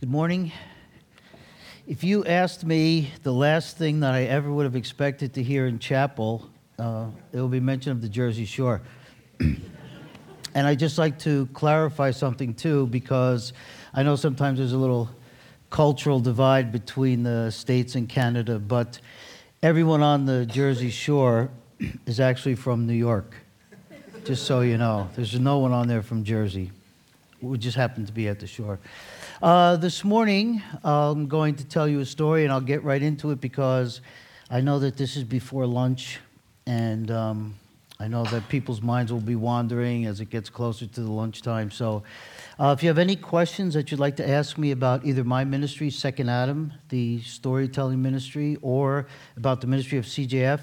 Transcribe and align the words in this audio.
Good 0.00 0.10
morning. 0.10 0.52
If 1.86 2.02
you 2.02 2.24
asked 2.24 2.64
me 2.64 3.12
the 3.22 3.32
last 3.32 3.76
thing 3.76 4.00
that 4.00 4.14
I 4.14 4.24
ever 4.24 4.52
would 4.52 4.64
have 4.64 4.76
expected 4.76 5.34
to 5.34 5.42
hear 5.42 5.66
in 5.66 5.78
chapel, 5.78 6.48
uh, 6.78 7.06
it 7.32 7.38
will 7.38 7.48
be 7.48 7.60
mention 7.60 7.92
of 7.92 8.00
the 8.00 8.08
Jersey 8.08 8.44
Shore. 8.44 8.82
and 9.40 10.66
I'd 10.66 10.78
just 10.78 10.98
like 10.98 11.18
to 11.20 11.46
clarify 11.52 12.10
something 12.10 12.54
too, 12.54 12.86
because 12.86 13.52
I 13.92 14.02
know 14.02 14.16
sometimes 14.16 14.58
there's 14.58 14.72
a 14.72 14.78
little 14.78 15.08
cultural 15.70 16.20
divide 16.20 16.72
between 16.72 17.22
the 17.22 17.50
States 17.50 17.94
and 17.94 18.08
Canada, 18.08 18.58
but 18.58 19.00
everyone 19.62 20.02
on 20.02 20.24
the 20.24 20.46
Jersey 20.46 20.90
Shore 20.90 21.50
is 22.06 22.20
actually 22.20 22.54
from 22.54 22.86
New 22.86 22.94
York, 22.94 23.34
just 24.24 24.44
so 24.44 24.60
you 24.60 24.78
know. 24.78 25.08
There's 25.16 25.38
no 25.38 25.58
one 25.58 25.72
on 25.72 25.88
there 25.88 26.02
from 26.02 26.24
Jersey. 26.24 26.70
We 27.44 27.58
just 27.58 27.76
happened 27.76 28.06
to 28.06 28.12
be 28.12 28.26
at 28.28 28.40
the 28.40 28.46
shore. 28.46 28.78
Uh, 29.42 29.76
this 29.76 30.02
morning, 30.02 30.62
I'm 30.82 31.28
going 31.28 31.56
to 31.56 31.64
tell 31.64 31.86
you 31.86 32.00
a 32.00 32.06
story, 32.06 32.44
and 32.44 32.50
I'll 32.52 32.62
get 32.62 32.82
right 32.82 33.02
into 33.02 33.32
it 33.32 33.40
because 33.42 34.00
I 34.50 34.62
know 34.62 34.78
that 34.78 34.96
this 34.96 35.14
is 35.14 35.24
before 35.24 35.66
lunch, 35.66 36.20
and 36.66 37.10
um, 37.10 37.54
I 38.00 38.08
know 38.08 38.24
that 38.24 38.48
people's 38.48 38.80
minds 38.80 39.12
will 39.12 39.20
be 39.20 39.36
wandering 39.36 40.06
as 40.06 40.20
it 40.20 40.30
gets 40.30 40.48
closer 40.48 40.86
to 40.86 41.00
the 41.02 41.10
lunchtime. 41.10 41.70
So, 41.70 42.02
uh, 42.58 42.74
if 42.74 42.82
you 42.82 42.88
have 42.88 42.96
any 42.96 43.14
questions 43.14 43.74
that 43.74 43.90
you'd 43.90 44.00
like 44.00 44.16
to 44.16 44.26
ask 44.26 44.56
me 44.56 44.70
about 44.70 45.04
either 45.04 45.22
my 45.22 45.44
ministry, 45.44 45.90
Second 45.90 46.30
Adam, 46.30 46.72
the 46.88 47.20
storytelling 47.20 48.00
ministry, 48.00 48.56
or 48.62 49.06
about 49.36 49.60
the 49.60 49.66
ministry 49.66 49.98
of 49.98 50.06
CJF, 50.06 50.60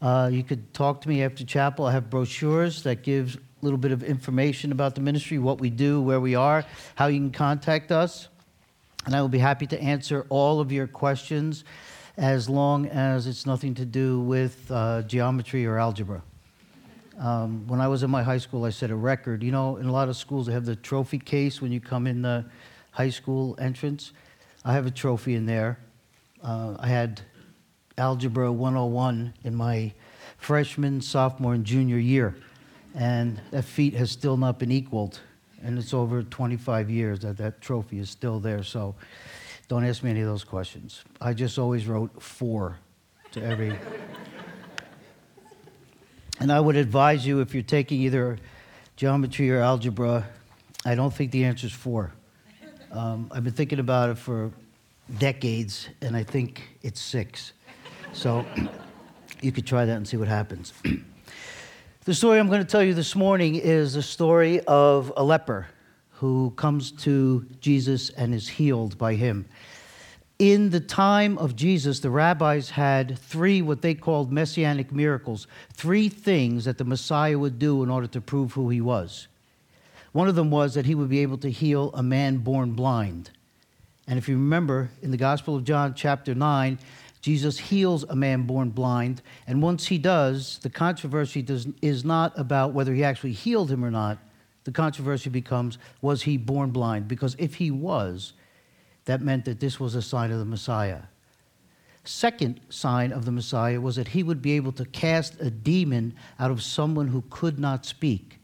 uh, 0.00 0.30
you 0.32 0.42
could 0.42 0.72
talk 0.72 1.02
to 1.02 1.08
me 1.10 1.22
after 1.22 1.44
chapel. 1.44 1.84
I 1.84 1.92
have 1.92 2.08
brochures 2.08 2.82
that 2.84 3.02
give 3.02 3.38
little 3.64 3.78
bit 3.78 3.92
of 3.92 4.04
information 4.04 4.72
about 4.72 4.94
the 4.94 5.00
ministry, 5.00 5.38
what 5.38 5.58
we 5.58 5.70
do, 5.70 6.00
where 6.00 6.20
we 6.20 6.34
are, 6.34 6.64
how 6.94 7.06
you 7.06 7.18
can 7.18 7.32
contact 7.32 7.90
us. 7.90 8.28
And 9.06 9.14
I 9.14 9.20
will 9.20 9.28
be 9.28 9.38
happy 9.38 9.66
to 9.68 9.80
answer 9.80 10.26
all 10.28 10.60
of 10.60 10.70
your 10.70 10.86
questions 10.86 11.64
as 12.16 12.48
long 12.48 12.86
as 12.86 13.26
it's 13.26 13.46
nothing 13.46 13.74
to 13.74 13.84
do 13.84 14.20
with 14.20 14.70
uh, 14.70 15.02
geometry 15.02 15.66
or 15.66 15.78
algebra. 15.78 16.22
Um, 17.18 17.66
when 17.66 17.80
I 17.80 17.88
was 17.88 18.02
in 18.02 18.10
my 18.10 18.22
high 18.22 18.38
school, 18.38 18.64
I 18.64 18.70
set 18.70 18.90
a 18.90 18.96
record. 18.96 19.42
You 19.42 19.52
know, 19.52 19.76
in 19.76 19.86
a 19.86 19.92
lot 19.92 20.08
of 20.08 20.16
schools, 20.16 20.46
they 20.46 20.52
have 20.52 20.66
the 20.66 20.76
trophy 20.76 21.18
case 21.18 21.62
when 21.62 21.72
you 21.72 21.80
come 21.80 22.06
in 22.06 22.22
the 22.22 22.44
high 22.90 23.10
school 23.10 23.56
entrance. 23.58 24.12
I 24.64 24.74
have 24.74 24.86
a 24.86 24.90
trophy 24.90 25.34
in 25.34 25.46
there. 25.46 25.78
Uh, 26.42 26.76
I 26.78 26.88
had 26.88 27.22
Algebra 27.96 28.52
101 28.52 29.34
in 29.44 29.54
my 29.54 29.92
freshman, 30.36 31.00
sophomore, 31.00 31.54
and 31.54 31.64
junior 31.64 31.98
year 31.98 32.36
and 32.94 33.40
that 33.50 33.64
feat 33.64 33.94
has 33.94 34.10
still 34.10 34.36
not 34.36 34.58
been 34.58 34.70
equaled. 34.70 35.20
And 35.62 35.78
it's 35.78 35.94
over 35.94 36.22
25 36.22 36.90
years 36.90 37.20
that 37.20 37.36
that 37.38 37.60
trophy 37.60 37.98
is 37.98 38.10
still 38.10 38.38
there. 38.38 38.62
So 38.62 38.94
don't 39.68 39.84
ask 39.84 40.02
me 40.02 40.10
any 40.10 40.20
of 40.20 40.26
those 40.26 40.44
questions. 40.44 41.02
I 41.20 41.32
just 41.32 41.58
always 41.58 41.86
wrote 41.86 42.22
four 42.22 42.78
to 43.32 43.42
every. 43.42 43.76
and 46.40 46.52
I 46.52 46.60
would 46.60 46.76
advise 46.76 47.26
you 47.26 47.40
if 47.40 47.54
you're 47.54 47.62
taking 47.62 48.00
either 48.02 48.38
geometry 48.96 49.50
or 49.50 49.60
algebra, 49.60 50.28
I 50.84 50.94
don't 50.94 51.12
think 51.12 51.32
the 51.32 51.44
answer 51.44 51.66
is 51.66 51.72
four. 51.72 52.12
Um, 52.92 53.28
I've 53.32 53.42
been 53.42 53.54
thinking 53.54 53.80
about 53.80 54.10
it 54.10 54.18
for 54.18 54.52
decades, 55.18 55.88
and 56.00 56.14
I 56.14 56.22
think 56.22 56.62
it's 56.82 57.00
six. 57.00 57.52
So 58.12 58.46
you 59.40 59.50
could 59.50 59.66
try 59.66 59.84
that 59.84 59.96
and 59.96 60.06
see 60.06 60.16
what 60.16 60.28
happens. 60.28 60.72
The 62.04 62.12
story 62.12 62.38
I'm 62.38 62.48
going 62.48 62.60
to 62.60 62.66
tell 62.66 62.82
you 62.82 62.92
this 62.92 63.16
morning 63.16 63.54
is 63.54 63.94
the 63.94 64.02
story 64.02 64.60
of 64.66 65.10
a 65.16 65.24
leper 65.24 65.68
who 66.10 66.52
comes 66.54 66.92
to 66.92 67.46
Jesus 67.62 68.10
and 68.10 68.34
is 68.34 68.46
healed 68.46 68.98
by 68.98 69.14
him. 69.14 69.46
In 70.38 70.68
the 70.68 70.80
time 70.80 71.38
of 71.38 71.56
Jesus, 71.56 72.00
the 72.00 72.10
rabbis 72.10 72.68
had 72.68 73.18
three 73.18 73.62
what 73.62 73.80
they 73.80 73.94
called 73.94 74.30
messianic 74.30 74.92
miracles, 74.92 75.46
three 75.72 76.10
things 76.10 76.66
that 76.66 76.76
the 76.76 76.84
Messiah 76.84 77.38
would 77.38 77.58
do 77.58 77.82
in 77.82 77.88
order 77.88 78.08
to 78.08 78.20
prove 78.20 78.52
who 78.52 78.68
he 78.68 78.82
was. 78.82 79.26
One 80.12 80.28
of 80.28 80.34
them 80.34 80.50
was 80.50 80.74
that 80.74 80.84
he 80.84 80.94
would 80.94 81.08
be 81.08 81.20
able 81.20 81.38
to 81.38 81.50
heal 81.50 81.90
a 81.94 82.02
man 82.02 82.36
born 82.36 82.72
blind. 82.72 83.30
And 84.06 84.18
if 84.18 84.28
you 84.28 84.34
remember 84.34 84.90
in 85.00 85.10
the 85.10 85.16
Gospel 85.16 85.56
of 85.56 85.64
John, 85.64 85.94
chapter 85.94 86.34
9, 86.34 86.78
Jesus 87.24 87.58
heals 87.58 88.04
a 88.10 88.14
man 88.14 88.42
born 88.42 88.68
blind, 88.68 89.22
and 89.46 89.62
once 89.62 89.86
he 89.86 89.96
does, 89.96 90.58
the 90.58 90.68
controversy 90.68 91.40
does, 91.40 91.66
is 91.80 92.04
not 92.04 92.38
about 92.38 92.74
whether 92.74 92.92
he 92.92 93.02
actually 93.02 93.32
healed 93.32 93.70
him 93.70 93.82
or 93.82 93.90
not. 93.90 94.18
The 94.64 94.72
controversy 94.72 95.30
becomes 95.30 95.78
was 96.02 96.20
he 96.20 96.36
born 96.36 96.70
blind? 96.70 97.08
Because 97.08 97.34
if 97.38 97.54
he 97.54 97.70
was, 97.70 98.34
that 99.06 99.22
meant 99.22 99.46
that 99.46 99.58
this 99.58 99.80
was 99.80 99.94
a 99.94 100.02
sign 100.02 100.32
of 100.32 100.38
the 100.38 100.44
Messiah. 100.44 101.00
Second 102.04 102.60
sign 102.68 103.10
of 103.10 103.24
the 103.24 103.32
Messiah 103.32 103.80
was 103.80 103.96
that 103.96 104.08
he 104.08 104.22
would 104.22 104.42
be 104.42 104.52
able 104.52 104.72
to 104.72 104.84
cast 104.84 105.40
a 105.40 105.48
demon 105.48 106.14
out 106.38 106.50
of 106.50 106.62
someone 106.62 107.08
who 107.08 107.24
could 107.30 107.58
not 107.58 107.86
speak. 107.86 108.38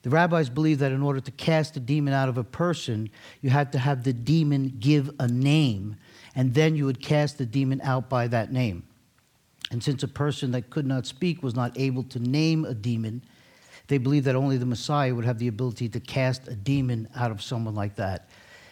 The 0.00 0.08
rabbis 0.08 0.48
believed 0.48 0.80
that 0.80 0.92
in 0.92 1.02
order 1.02 1.20
to 1.20 1.30
cast 1.32 1.76
a 1.76 1.80
demon 1.80 2.14
out 2.14 2.30
of 2.30 2.38
a 2.38 2.42
person, 2.42 3.10
you 3.42 3.50
had 3.50 3.70
to 3.72 3.78
have 3.78 4.02
the 4.02 4.14
demon 4.14 4.76
give 4.80 5.10
a 5.20 5.28
name 5.28 5.96
and 6.34 6.54
then 6.54 6.76
you 6.76 6.86
would 6.86 7.00
cast 7.00 7.38
the 7.38 7.46
demon 7.46 7.80
out 7.82 8.08
by 8.08 8.26
that 8.28 8.52
name. 8.52 8.84
And 9.70 9.82
since 9.82 10.02
a 10.02 10.08
person 10.08 10.52
that 10.52 10.70
could 10.70 10.86
not 10.86 11.06
speak 11.06 11.42
was 11.42 11.54
not 11.54 11.78
able 11.78 12.02
to 12.04 12.18
name 12.18 12.64
a 12.64 12.74
demon, 12.74 13.22
they 13.88 13.98
believed 13.98 14.26
that 14.26 14.36
only 14.36 14.56
the 14.56 14.66
Messiah 14.66 15.14
would 15.14 15.24
have 15.24 15.38
the 15.38 15.48
ability 15.48 15.88
to 15.90 16.00
cast 16.00 16.48
a 16.48 16.54
demon 16.54 17.08
out 17.16 17.30
of 17.30 17.42
someone 17.42 17.74
like 17.74 17.96
that. 17.96 18.28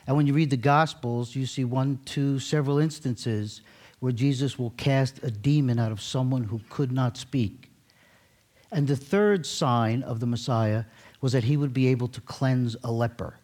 And 0.06 0.16
when 0.16 0.26
you 0.26 0.34
read 0.34 0.50
the 0.50 0.56
Gospels, 0.56 1.34
you 1.34 1.46
see 1.46 1.64
one, 1.64 2.00
two, 2.04 2.38
several 2.38 2.78
instances 2.78 3.60
where 4.00 4.12
Jesus 4.12 4.58
will 4.58 4.70
cast 4.70 5.22
a 5.22 5.30
demon 5.30 5.78
out 5.78 5.92
of 5.92 6.00
someone 6.00 6.44
who 6.44 6.60
could 6.70 6.90
not 6.90 7.16
speak. 7.16 7.70
And 8.72 8.86
the 8.86 8.96
third 8.96 9.46
sign 9.46 10.02
of 10.02 10.20
the 10.20 10.26
Messiah 10.26 10.84
was 11.20 11.32
that 11.32 11.44
he 11.44 11.56
would 11.56 11.74
be 11.74 11.88
able 11.88 12.08
to 12.08 12.20
cleanse 12.22 12.76
a 12.82 12.90
leper. 12.90 13.34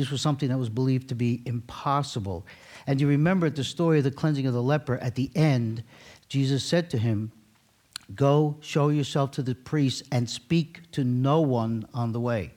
This 0.00 0.10
was 0.10 0.22
something 0.22 0.48
that 0.48 0.56
was 0.56 0.70
believed 0.70 1.10
to 1.10 1.14
be 1.14 1.42
impossible. 1.44 2.46
And 2.86 2.98
you 2.98 3.06
remember 3.06 3.50
the 3.50 3.62
story 3.62 3.98
of 3.98 4.04
the 4.04 4.10
cleansing 4.10 4.46
of 4.46 4.54
the 4.54 4.62
leper 4.62 4.96
at 4.96 5.14
the 5.14 5.30
end, 5.34 5.84
Jesus 6.30 6.64
said 6.64 6.88
to 6.88 6.96
him, 6.96 7.32
Go 8.14 8.56
show 8.62 8.88
yourself 8.88 9.32
to 9.32 9.42
the 9.42 9.54
priests 9.54 10.02
and 10.10 10.30
speak 10.30 10.90
to 10.92 11.04
no 11.04 11.42
one 11.42 11.86
on 11.92 12.12
the 12.12 12.20
way. 12.20 12.54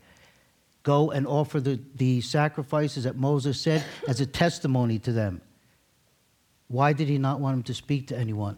Go 0.83 1.11
and 1.11 1.27
offer 1.27 1.59
the, 1.59 1.81
the 1.95 2.21
sacrifices 2.21 3.03
that 3.03 3.17
Moses 3.17 3.59
said 3.59 3.83
as 4.07 4.21
a 4.21 4.25
testimony 4.25 4.97
to 4.99 5.11
them. 5.11 5.41
Why 6.69 6.93
did 6.93 7.09
he 7.09 7.17
not 7.17 7.41
want 7.41 7.57
him 7.57 7.63
to 7.63 7.73
speak 7.73 8.07
to 8.07 8.17
anyone? 8.17 8.57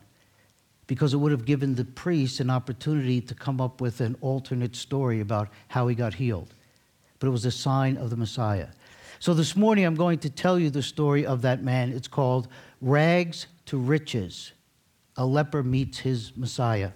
Because 0.85 1.11
it 1.11 1.17
would 1.17 1.31
have 1.31 1.45
given 1.45 1.73
the 1.73 1.85
priests 1.85 2.39
an 2.39 2.51
opportunity 2.51 3.19
to 3.19 3.33
come 3.33 3.59
up 3.59 3.81
with 3.81 3.99
an 3.99 4.15
alternate 4.21 4.75
story 4.75 5.21
about 5.21 5.49
how 5.69 5.87
he 5.87 5.95
got 5.95 6.13
healed. 6.13 6.53
But 7.19 7.27
it 7.27 7.31
was 7.31 7.45
a 7.45 7.51
sign 7.51 7.97
of 7.97 8.09
the 8.09 8.17
Messiah. 8.17 8.67
So 9.19 9.33
this 9.33 9.55
morning 9.55 9.85
I'm 9.85 9.95
going 9.95 10.19
to 10.19 10.29
tell 10.29 10.59
you 10.59 10.69
the 10.69 10.83
story 10.83 11.25
of 11.25 11.41
that 11.43 11.63
man. 11.63 11.91
It's 11.91 12.07
called 12.07 12.47
Rags 12.81 13.47
to 13.67 13.77
Riches. 13.77 14.51
A 15.17 15.25
leper 15.25 15.63
meets 15.63 15.99
his 15.99 16.35
Messiah. 16.35 16.91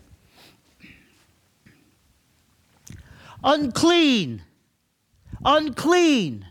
Unclean! 3.44 4.44
Unclean! 5.46 6.46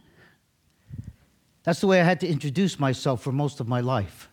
That's 1.65 1.81
the 1.81 1.87
way 1.87 2.01
I 2.01 2.05
had 2.05 2.21
to 2.21 2.27
introduce 2.27 2.81
myself 2.81 3.23
for 3.23 3.31
most 3.31 3.61
of 3.61 3.69
my 3.69 3.81
life. 3.81 4.31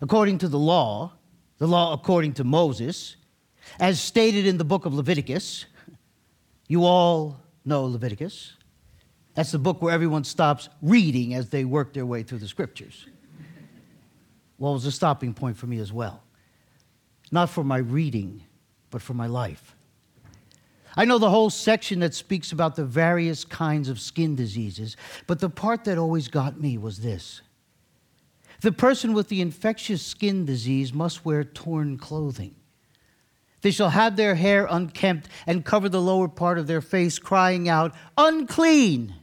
According 0.00 0.38
to 0.38 0.48
the 0.48 0.58
law, 0.58 1.12
the 1.58 1.66
law 1.66 1.92
according 1.92 2.32
to 2.34 2.44
Moses, 2.44 3.16
as 3.78 4.00
stated 4.00 4.46
in 4.46 4.56
the 4.56 4.64
book 4.64 4.86
of 4.86 4.94
Leviticus, 4.94 5.66
you 6.68 6.84
all 6.84 7.38
know 7.68 7.84
Leviticus. 7.84 8.54
That's 9.34 9.52
the 9.52 9.58
book 9.58 9.80
where 9.80 9.94
everyone 9.94 10.24
stops 10.24 10.68
reading 10.82 11.34
as 11.34 11.50
they 11.50 11.64
work 11.64 11.92
their 11.92 12.06
way 12.06 12.24
through 12.24 12.38
the 12.38 12.48
scriptures. 12.48 13.06
Well, 14.58 14.72
it 14.72 14.74
was 14.74 14.86
a 14.86 14.92
stopping 14.92 15.34
point 15.34 15.56
for 15.56 15.66
me 15.66 15.78
as 15.78 15.92
well. 15.92 16.22
Not 17.30 17.50
for 17.50 17.62
my 17.62 17.76
reading, 17.76 18.42
but 18.90 19.02
for 19.02 19.14
my 19.14 19.26
life. 19.26 19.76
I 20.96 21.04
know 21.04 21.18
the 21.18 21.30
whole 21.30 21.50
section 21.50 22.00
that 22.00 22.14
speaks 22.14 22.50
about 22.50 22.74
the 22.74 22.84
various 22.84 23.44
kinds 23.44 23.88
of 23.88 24.00
skin 24.00 24.34
diseases, 24.34 24.96
but 25.28 25.38
the 25.38 25.50
part 25.50 25.84
that 25.84 25.98
always 25.98 26.26
got 26.26 26.60
me 26.60 26.76
was 26.76 26.98
this. 26.98 27.42
The 28.62 28.72
person 28.72 29.12
with 29.12 29.28
the 29.28 29.40
infectious 29.40 30.02
skin 30.02 30.44
disease 30.44 30.92
must 30.92 31.24
wear 31.24 31.44
torn 31.44 31.98
clothing. 31.98 32.56
They 33.60 33.70
shall 33.70 33.90
have 33.90 34.16
their 34.16 34.34
hair 34.34 34.66
unkempt 34.70 35.28
and 35.46 35.64
cover 35.64 35.88
the 35.88 36.00
lower 36.00 36.28
part 36.28 36.58
of 36.58 36.66
their 36.66 36.80
face, 36.80 37.18
crying 37.18 37.68
out, 37.68 37.94
Unclean! 38.16 39.14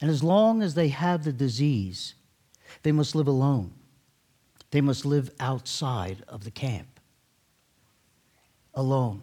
And 0.00 0.10
as 0.10 0.22
long 0.22 0.62
as 0.62 0.74
they 0.74 0.88
have 0.88 1.24
the 1.24 1.32
disease, 1.32 2.14
they 2.82 2.92
must 2.92 3.14
live 3.14 3.28
alone. 3.28 3.72
They 4.70 4.80
must 4.80 5.06
live 5.06 5.30
outside 5.40 6.22
of 6.28 6.44
the 6.44 6.50
camp. 6.50 7.00
Alone. 8.74 9.22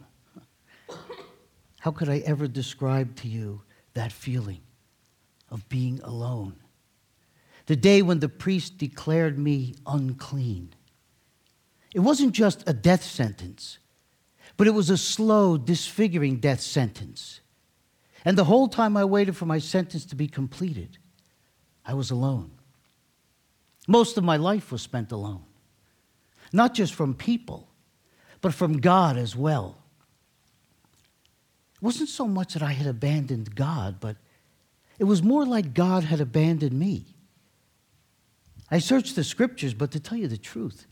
How 1.80 1.92
could 1.92 2.10
I 2.10 2.20
ever 2.20 2.48
describe 2.48 3.16
to 3.18 3.28
you 3.28 3.62
that 3.94 4.12
feeling? 4.12 4.62
of 5.52 5.68
being 5.68 6.00
alone. 6.04 6.56
The 7.68 7.76
day 7.76 8.02
when 8.02 8.20
the 8.20 8.30
priest 8.30 8.78
declared 8.78 9.38
me 9.38 9.76
unclean. 9.86 10.74
It 11.94 12.00
wasn't 12.00 12.32
just 12.32 12.68
a 12.68 12.74
death 12.74 13.04
sentence, 13.04 13.78
but 14.58 14.68
it 14.68 14.72
was 14.72 14.90
a 14.90 14.98
slow, 14.98 15.58
disfiguring 15.58 16.38
death 16.38 16.62
sentence. 16.62 17.42
And 18.24 18.38
the 18.38 18.46
whole 18.46 18.68
time 18.68 18.96
I 18.96 19.06
waited 19.06 19.36
for 19.36 19.46
my 19.46 19.60
sentence 19.60 20.06
to 20.06 20.16
be 20.16 20.28
completed, 20.28 20.98
I 21.86 21.94
was 21.94 22.12
alone. 22.12 22.52
Most 23.88 24.18
of 24.18 24.24
my 24.24 24.38
life 24.38 24.72
was 24.72 24.82
spent 24.82 25.12
alone, 25.12 25.44
not 26.54 26.74
just 26.74 26.94
from 26.94 27.16
people, 27.16 27.68
but 28.42 28.54
from 28.54 28.80
God 28.80 29.18
as 29.18 29.36
well. 29.36 29.78
It 31.76 31.82
wasn't 31.82 32.10
so 32.10 32.28
much 32.28 32.54
that 32.54 32.62
I 32.62 32.74
had 32.74 32.86
abandoned 32.86 33.56
God, 33.56 34.00
but 34.00 34.18
it 35.00 35.06
was 35.06 35.24
more 35.24 35.46
like 35.46 35.74
God 35.74 36.04
had 36.04 36.22
abandoned 36.22 36.78
me. 36.78 37.16
I 38.70 38.78
searched 38.80 39.16
the 39.16 39.24
scriptures, 39.24 39.74
but 39.74 39.92
to 39.92 40.00
tell 40.00 40.18
you 40.18 40.28
the 40.28 40.38
truth, 40.38 40.86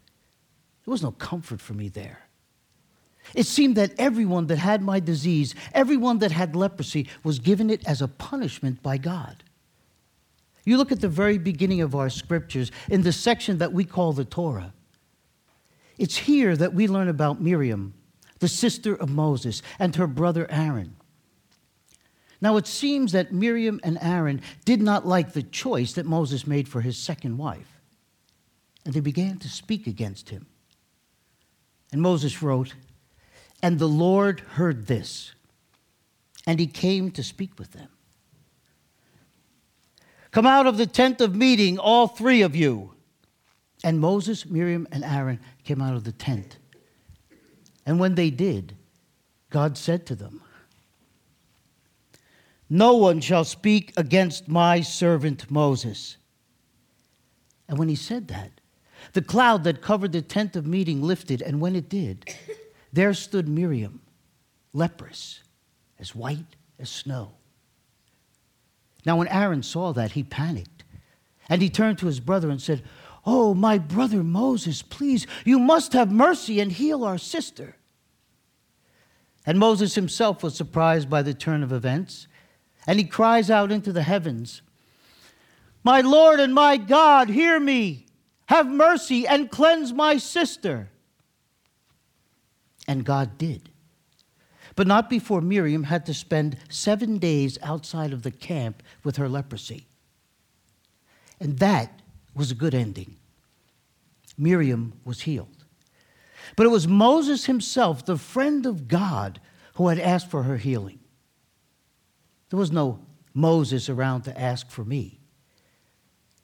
there 0.84 0.92
was 0.92 1.04
no 1.04 1.12
comfort 1.12 1.62
for 1.62 1.74
me 1.74 1.90
there. 1.90 2.29
It 3.36 3.46
seemed 3.46 3.76
that 3.76 3.94
everyone 3.98 4.48
that 4.48 4.58
had 4.58 4.82
my 4.82 5.00
disease, 5.00 5.56
everyone 5.74 6.20
that 6.20 6.32
had 6.32 6.56
leprosy, 6.56 7.08
was 7.24 7.40
given 7.40 7.70
it 7.70 7.86
as 7.88 8.02
a 8.02 8.08
punishment 8.08 8.82
by 8.82 8.98
God. 8.98 9.44
You 10.66 10.78
look 10.78 10.92
at 10.92 11.02
the 11.02 11.08
very 11.08 11.38
beginning 11.38 11.82
of 11.82 11.96
our 11.96 12.10
scriptures 12.10 12.72
in 12.90 13.02
the 13.02 13.12
section 13.12 13.58
that 13.60 13.74
we 13.74 13.86
call 13.86 14.14
the 14.14 14.26
Torah. 14.26 14.74
It's 15.98 16.18
here 16.18 16.56
that 16.56 16.74
we 16.74 16.88
learn 16.88 17.08
about 17.08 17.42
Miriam, 17.42 17.94
the 18.40 18.48
sister 18.48 18.96
of 18.96 19.10
Moses, 19.10 19.62
and 19.80 19.96
her 19.96 20.08
brother 20.08 20.50
Aaron. 20.50 20.96
Now, 22.42 22.56
it 22.56 22.68
seems 22.68 23.12
that 23.12 23.34
Miriam 23.34 23.82
and 23.84 23.98
Aaron 24.02 24.42
did 24.64 24.82
not 24.82 25.06
like 25.06 25.34
the 25.34 25.44
choice 25.44 25.94
that 25.94 26.06
Moses 26.06 26.48
made 26.48 26.70
for 26.70 26.82
his 26.82 26.98
second 26.98 27.38
wife, 27.38 27.82
and 28.86 28.94
they 28.94 29.02
began 29.02 29.40
to 29.40 29.50
speak 29.50 29.88
against 29.88 30.30
him. 30.30 30.46
And 31.92 32.02
Moses 32.02 32.42
wrote, 32.42 32.76
And 33.62 33.78
the 33.78 33.88
Lord 33.88 34.40
heard 34.42 34.88
this, 34.88 35.34
and 36.48 36.60
he 36.60 36.68
came 36.68 37.12
to 37.12 37.24
speak 37.24 37.60
with 37.60 37.74
them. 37.74 37.90
Come 40.32 40.46
out 40.46 40.68
of 40.68 40.78
the 40.78 40.86
tent 40.86 41.22
of 41.22 41.36
meeting, 41.36 41.78
all 41.80 42.08
three 42.08 42.42
of 42.42 42.56
you. 42.56 42.94
And 43.84 44.00
Moses, 44.00 44.46
Miriam, 44.46 44.88
and 44.92 45.04
Aaron 45.04 45.40
came 45.64 45.82
out 45.82 45.96
of 45.96 46.04
the 46.04 46.12
tent. 46.12 46.58
And 47.86 48.00
when 48.00 48.16
they 48.16 48.30
did, 48.30 48.76
God 49.50 49.78
said 49.78 50.06
to 50.08 50.16
them, 50.16 50.42
No 52.70 52.96
one 52.96 53.22
shall 53.22 53.46
speak 53.46 53.94
against 53.98 54.48
my 54.48 54.82
servant 54.82 55.50
Moses. 55.50 56.18
And 57.68 57.78
when 57.78 57.90
he 57.90 57.96
said 57.96 58.28
that, 58.28 58.52
the 59.14 59.22
cloud 59.22 59.64
that 59.64 59.82
covered 59.82 60.12
the 60.12 60.22
tent 60.22 60.56
of 60.56 60.68
meeting 60.68 61.02
lifted, 61.02 61.42
and 61.42 61.62
when 61.62 61.76
it 61.76 61.90
did, 61.90 62.30
there 62.92 63.14
stood 63.14 63.48
Miriam, 63.48 64.02
leprous, 64.74 65.42
as 66.00 66.16
white 66.16 66.56
as 66.80 66.90
snow. 66.90 67.34
Now, 69.06 69.18
when 69.18 69.28
Aaron 69.28 69.64
saw 69.64 69.94
that, 69.94 70.12
he 70.12 70.24
panicked. 70.24 70.84
And 71.48 71.62
he 71.62 71.70
turned 71.70 71.98
to 72.00 72.06
his 72.06 72.20
brother 72.20 72.50
and 72.50 72.62
said, 72.62 72.84
Oh, 73.26 73.54
my 73.54 73.78
brother 73.78 74.24
Moses, 74.24 74.82
please, 74.82 75.28
you 75.46 75.60
must 75.60 75.94
have 75.94 76.12
mercy 76.12 76.60
and 76.60 76.72
heal 76.72 77.04
our 77.04 77.18
sister. 77.18 77.76
And 79.46 79.60
Moses 79.60 79.96
himself 79.96 80.44
was 80.44 80.56
surprised 80.56 81.10
by 81.10 81.22
the 81.22 81.34
turn 81.34 81.64
of 81.64 81.72
events, 81.72 82.28
and 82.86 83.00
he 83.00 83.06
cries 83.06 83.50
out 83.50 83.72
into 83.72 83.92
the 83.92 84.04
heavens, 84.04 84.62
My 85.84 86.02
Lord 86.02 86.40
and 86.40 86.54
my 86.54 86.78
God, 86.78 87.30
hear 87.30 87.60
me. 87.60 88.06
Have 88.48 88.68
mercy 88.68 89.28
and 89.28 89.52
cleanse 89.52 89.94
my 89.94 90.18
sister. 90.18 90.90
And 92.90 93.06
God 93.06 93.38
did. 93.38 93.70
But 94.76 94.88
not 94.88 95.12
before 95.12 95.42
Miriam 95.42 95.84
had 95.84 96.08
to 96.08 96.14
spend 96.14 96.58
seven 96.70 97.20
days 97.20 97.60
outside 97.62 98.14
of 98.14 98.24
the 98.24 98.32
camp 98.32 98.82
with 99.04 99.18
her 99.18 99.30
leprosy. 99.30 99.86
And 101.40 101.60
that 101.60 102.02
was 102.34 102.50
a 102.50 102.56
good 102.56 102.74
ending. 102.74 103.18
Miriam 104.40 104.94
was 105.06 105.22
healed. 105.22 105.66
But 106.56 106.66
it 106.66 106.70
was 106.70 106.88
Moses 106.88 107.46
himself, 107.46 108.04
the 108.04 108.18
friend 108.18 108.66
of 108.66 108.88
God, 108.88 109.40
who 109.76 109.90
had 109.90 110.00
asked 110.00 110.32
for 110.32 110.42
her 110.44 110.58
healing. 110.58 111.00
There 112.50 112.58
was 112.58 112.72
no 112.72 113.06
Moses 113.36 113.88
around 113.88 114.24
to 114.24 114.42
ask 114.42 114.72
for 114.72 114.84
me. 114.84 115.20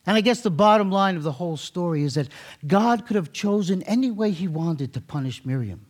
And 0.06 0.16
I 0.16 0.22
guess 0.22 0.42
the 0.42 0.52
bottom 0.52 0.92
line 0.92 1.16
of 1.16 1.24
the 1.24 1.32
whole 1.32 1.58
story 1.58 2.04
is 2.04 2.14
that 2.14 2.30
God 2.68 3.08
could 3.08 3.16
have 3.16 3.34
chosen 3.34 3.82
any 3.84 4.12
way 4.12 4.30
he 4.30 4.48
wanted 4.48 4.94
to 4.94 5.02
punish 5.02 5.44
Miriam. 5.44 5.88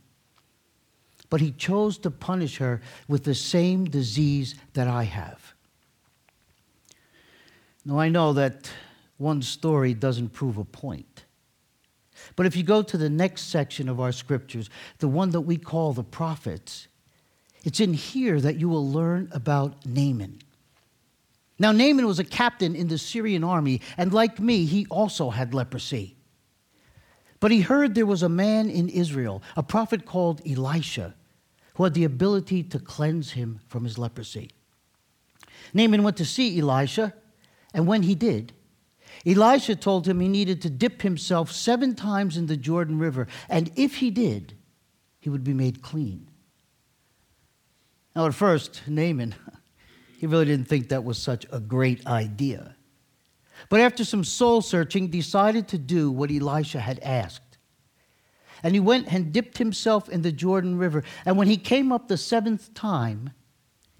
But 1.35 1.41
he 1.41 1.51
chose 1.51 1.97
to 1.97 2.11
punish 2.11 2.59
her 2.59 2.79
with 3.09 3.25
the 3.25 3.35
same 3.35 3.83
disease 3.83 4.55
that 4.71 4.87
I 4.87 5.03
have. 5.03 5.53
Now, 7.83 7.99
I 7.99 8.07
know 8.07 8.31
that 8.31 8.71
one 9.17 9.41
story 9.41 9.93
doesn't 9.93 10.29
prove 10.29 10.57
a 10.57 10.63
point. 10.63 11.25
But 12.37 12.45
if 12.45 12.55
you 12.55 12.63
go 12.63 12.81
to 12.83 12.97
the 12.97 13.09
next 13.09 13.49
section 13.49 13.89
of 13.89 13.99
our 13.99 14.13
scriptures, 14.13 14.69
the 14.99 15.09
one 15.09 15.31
that 15.31 15.41
we 15.41 15.57
call 15.57 15.91
the 15.91 16.05
prophets, 16.05 16.87
it's 17.65 17.81
in 17.81 17.93
here 17.93 18.39
that 18.39 18.55
you 18.55 18.69
will 18.69 18.89
learn 18.89 19.27
about 19.33 19.85
Naaman. 19.85 20.39
Now, 21.59 21.73
Naaman 21.73 22.07
was 22.07 22.19
a 22.19 22.23
captain 22.23 22.77
in 22.77 22.87
the 22.87 22.97
Syrian 22.97 23.43
army, 23.43 23.81
and 23.97 24.13
like 24.13 24.39
me, 24.39 24.63
he 24.63 24.85
also 24.85 25.31
had 25.31 25.53
leprosy. 25.53 26.15
But 27.41 27.51
he 27.51 27.59
heard 27.59 27.93
there 27.93 28.05
was 28.05 28.23
a 28.23 28.29
man 28.29 28.69
in 28.69 28.87
Israel, 28.87 29.43
a 29.57 29.63
prophet 29.63 30.05
called 30.05 30.41
Elisha, 30.49 31.13
who 31.75 31.83
had 31.83 31.93
the 31.93 32.03
ability 32.03 32.63
to 32.63 32.79
cleanse 32.79 33.31
him 33.31 33.59
from 33.67 33.83
his 33.83 33.97
leprosy. 33.97 34.51
Naaman 35.73 36.03
went 36.03 36.17
to 36.17 36.25
see 36.25 36.59
Elisha, 36.59 37.13
and 37.73 37.87
when 37.87 38.03
he 38.03 38.15
did, 38.15 38.53
Elisha 39.25 39.75
told 39.75 40.07
him 40.07 40.19
he 40.19 40.27
needed 40.27 40.61
to 40.61 40.69
dip 40.69 41.01
himself 41.01 41.51
seven 41.51 41.95
times 41.95 42.37
in 42.37 42.47
the 42.47 42.57
Jordan 42.57 42.99
River, 42.99 43.27
and 43.49 43.71
if 43.75 43.95
he 43.95 44.09
did, 44.09 44.55
he 45.19 45.29
would 45.29 45.43
be 45.43 45.53
made 45.53 45.81
clean. 45.81 46.29
Now, 48.15 48.27
at 48.27 48.33
first, 48.33 48.81
Naaman, 48.87 49.35
he 50.17 50.27
really 50.27 50.45
didn't 50.45 50.67
think 50.67 50.89
that 50.89 51.03
was 51.03 51.17
such 51.17 51.45
a 51.51 51.59
great 51.59 52.05
idea. 52.07 52.75
But 53.69 53.81
after 53.81 54.05
some 54.05 54.23
soul 54.23 54.61
searching, 54.61 55.07
decided 55.07 55.67
to 55.69 55.77
do 55.77 56.11
what 56.11 56.31
Elisha 56.31 56.79
had 56.79 56.99
asked. 56.99 57.54
And 58.63 58.73
he 58.73 58.79
went 58.79 59.11
and 59.11 59.31
dipped 59.31 59.57
himself 59.57 60.09
in 60.09 60.21
the 60.21 60.31
Jordan 60.31 60.77
River. 60.77 61.03
And 61.25 61.37
when 61.37 61.47
he 61.47 61.57
came 61.57 61.91
up 61.91 62.07
the 62.07 62.17
seventh 62.17 62.73
time, 62.73 63.31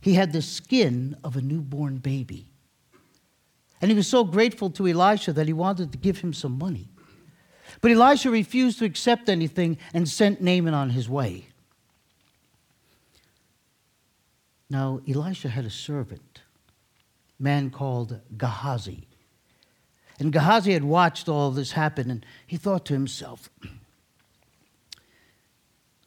he 0.02 0.14
had 0.14 0.34
the 0.34 0.42
skin 0.42 1.16
of 1.24 1.36
a 1.36 1.42
newborn 1.42 1.98
baby. 1.98 2.48
And 3.82 3.92
he 3.92 3.98
was 3.98 4.08
so 4.08 4.24
grateful 4.24 4.70
to 4.72 4.88
Elisha 4.88 5.34
that 5.34 5.48
he 5.48 5.54
wanted 5.54 5.92
to 5.92 5.98
give 5.98 6.20
him 6.20 6.34
some 6.34 6.58
money. 6.58 6.90
But 7.82 7.92
Elisha 7.92 8.30
refused 8.30 8.80
to 8.80 8.86
accept 8.86 9.30
anything 9.30 9.78
and 9.94 10.08
sent 10.08 10.42
Naaman 10.42 10.74
on 10.74 10.92
his 10.92 11.10
way. 11.10 11.48
Now, 14.70 15.02
Elisha 15.08 15.50
had 15.50 15.66
a 15.66 15.70
servant, 15.70 16.42
a 17.40 17.44
man 17.44 17.70
called 17.70 18.20
Gehazi. 18.38 19.08
And 20.20 20.32
Gehazi 20.32 20.74
had 20.74 20.84
watched 20.84 21.28
all 21.28 21.52
this 21.52 21.74
happen, 21.74 22.10
and 22.10 22.26
he 22.48 22.58
thought 22.58 22.86
to 22.86 22.94
himself, 22.94 23.50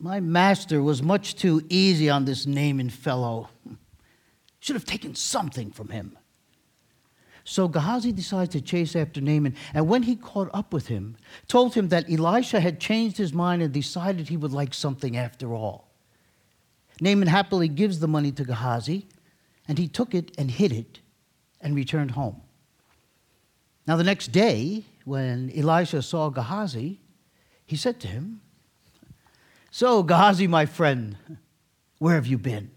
My 0.01 0.21
master 0.21 0.83
was 0.83 1.03
much 1.03 1.35
too 1.35 1.63
easy 1.69 2.09
on 2.09 2.25
this 2.25 2.47
Naaman 2.47 2.91
fellow. 2.91 3.49
Should 4.61 4.77
have 4.77 4.85
taken 4.85 5.15
something 5.15 5.73
from 5.73 5.89
him. 5.89 6.17
So 7.43 7.67
Gehazi 7.67 8.13
decides 8.13 8.51
to 8.51 8.61
chase 8.61 8.95
after 8.95 9.23
Naaman, 9.23 9.57
and 9.73 9.89
when 9.89 10.03
he 10.03 10.17
caught 10.17 10.51
up 10.53 10.73
with 10.73 10.89
him, 10.89 11.17
told 11.47 11.75
him 11.75 11.89
that 11.89 12.11
Elisha 12.11 12.61
had 12.61 12.79
changed 12.79 13.17
his 13.17 13.33
mind 13.33 13.63
and 13.63 13.73
decided 13.73 14.29
he 14.29 14.37
would 14.37 14.53
like 14.53 14.75
something 14.75 15.17
after 15.17 15.55
all. 15.55 15.89
Naaman 17.01 17.29
happily 17.29 17.69
gives 17.69 18.01
the 18.01 18.07
money 18.07 18.31
to 18.33 18.45
Gehazi, 18.45 19.07
and 19.67 19.79
he 19.79 19.89
took 19.89 20.15
it 20.15 20.31
and 20.37 20.51
hid 20.51 20.73
it 20.73 21.01
and 21.61 21.75
returned 21.75 22.11
home. 22.11 22.43
Now, 23.87 23.97
the 23.97 24.05
next 24.05 24.29
day, 24.29 24.85
when 25.07 25.51
Elisha 25.57 26.03
saw 26.03 26.29
Gehazi, 26.29 27.01
he 27.65 27.77
said 27.77 27.99
to 28.01 28.09
him, 28.09 28.43
So, 29.71 30.03
Gehazi, 30.03 30.47
my 30.47 30.67
friend, 30.67 31.17
where 31.99 32.15
have 32.15 32.27
you 32.27 32.39
been? 32.39 32.71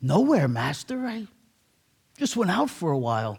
Nowhere, 0.00 0.48
master. 0.48 1.06
I 1.06 1.26
just 2.18 2.36
went 2.36 2.50
out 2.50 2.70
for 2.70 2.90
a 2.90 2.98
while. 2.98 3.38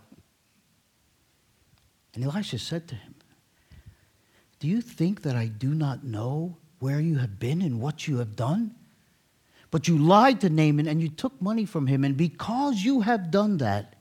And 2.13 2.23
Elisha 2.23 2.59
said 2.59 2.87
to 2.89 2.95
him, 2.95 3.15
Do 4.59 4.67
you 4.67 4.81
think 4.81 5.23
that 5.23 5.35
I 5.35 5.47
do 5.47 5.73
not 5.73 6.03
know 6.03 6.57
where 6.79 6.99
you 6.99 7.17
have 7.17 7.39
been 7.39 7.61
and 7.61 7.79
what 7.79 8.07
you 8.07 8.17
have 8.17 8.35
done? 8.35 8.75
But 9.71 9.87
you 9.87 9.97
lied 9.97 10.41
to 10.41 10.49
Naaman 10.49 10.87
and 10.87 11.01
you 11.01 11.09
took 11.09 11.41
money 11.41 11.65
from 11.65 11.87
him. 11.87 12.03
And 12.03 12.15
because 12.15 12.83
you 12.83 13.01
have 13.01 13.31
done 13.31 13.57
that, 13.57 13.95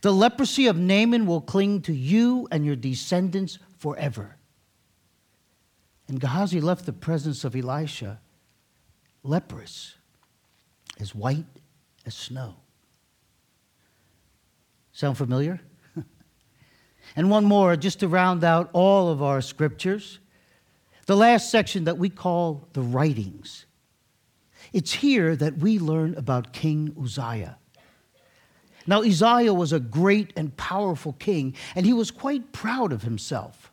the 0.00 0.12
leprosy 0.12 0.66
of 0.66 0.76
Naaman 0.76 1.26
will 1.26 1.40
cling 1.40 1.82
to 1.82 1.92
you 1.92 2.48
and 2.50 2.64
your 2.64 2.76
descendants 2.76 3.58
forever. 3.78 4.36
And 6.08 6.20
Gehazi 6.20 6.60
left 6.60 6.86
the 6.86 6.92
presence 6.92 7.44
of 7.44 7.56
Elisha 7.56 8.20
leprous, 9.22 9.96
as 11.00 11.14
white 11.14 11.44
as 12.04 12.14
snow. 12.14 12.54
Sound 14.92 15.18
familiar? 15.18 15.60
and 17.16 17.28
one 17.30 17.44
more, 17.44 17.76
just 17.76 18.00
to 18.00 18.08
round 18.08 18.44
out 18.44 18.70
all 18.72 19.08
of 19.08 19.22
our 19.22 19.40
scriptures. 19.40 20.20
The 21.06 21.16
last 21.16 21.50
section 21.50 21.84
that 21.84 21.98
we 21.98 22.08
call 22.08 22.68
the 22.72 22.82
writings. 22.82 23.66
It's 24.72 24.92
here 24.92 25.36
that 25.36 25.58
we 25.58 25.78
learn 25.78 26.14
about 26.14 26.52
King 26.52 26.94
Uzziah. 27.00 27.58
Now, 28.86 29.02
Uzziah 29.02 29.52
was 29.54 29.72
a 29.72 29.80
great 29.80 30.32
and 30.36 30.56
powerful 30.56 31.12
king, 31.14 31.54
and 31.74 31.84
he 31.84 31.92
was 31.92 32.10
quite 32.10 32.52
proud 32.52 32.92
of 32.92 33.02
himself. 33.02 33.72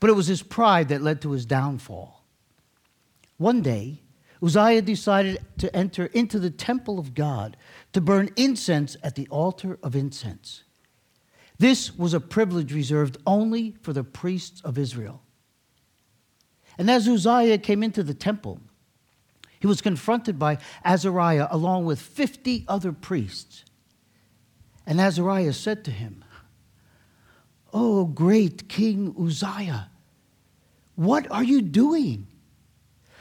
But 0.00 0.10
it 0.10 0.14
was 0.14 0.26
his 0.26 0.42
pride 0.42 0.88
that 0.88 1.02
led 1.02 1.20
to 1.22 1.32
his 1.32 1.46
downfall. 1.46 2.24
One 3.38 3.62
day, 3.62 4.02
Uzziah 4.42 4.82
decided 4.82 5.38
to 5.58 5.74
enter 5.74 6.06
into 6.06 6.38
the 6.38 6.50
temple 6.50 6.98
of 6.98 7.14
God 7.14 7.56
to 7.92 8.00
burn 8.00 8.30
incense 8.36 8.96
at 9.02 9.14
the 9.14 9.28
altar 9.28 9.78
of 9.82 9.94
incense. 9.94 10.64
This 11.58 11.96
was 11.96 12.12
a 12.12 12.20
privilege 12.20 12.72
reserved 12.72 13.18
only 13.24 13.76
for 13.82 13.92
the 13.92 14.02
priests 14.02 14.60
of 14.62 14.78
Israel. 14.78 15.22
And 16.76 16.90
as 16.90 17.06
Uzziah 17.06 17.58
came 17.58 17.82
into 17.82 18.02
the 18.02 18.14
temple, 18.14 18.60
he 19.60 19.68
was 19.68 19.80
confronted 19.80 20.40
by 20.40 20.58
Azariah 20.84 21.46
along 21.50 21.84
with 21.84 22.00
50 22.00 22.64
other 22.66 22.90
priests. 22.92 23.64
And 24.84 25.00
Azariah 25.00 25.52
said 25.52 25.84
to 25.84 25.92
him, 25.92 26.24
Oh, 27.72 28.04
great 28.04 28.68
King 28.68 29.14
Uzziah, 29.18 29.88
what 30.94 31.30
are 31.30 31.44
you 31.44 31.62
doing? 31.62 32.26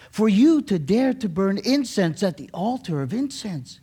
For 0.09 0.27
you 0.27 0.61
to 0.63 0.77
dare 0.77 1.13
to 1.13 1.29
burn 1.29 1.57
incense 1.59 2.21
at 2.21 2.35
the 2.35 2.49
altar 2.53 3.01
of 3.01 3.13
incense. 3.13 3.79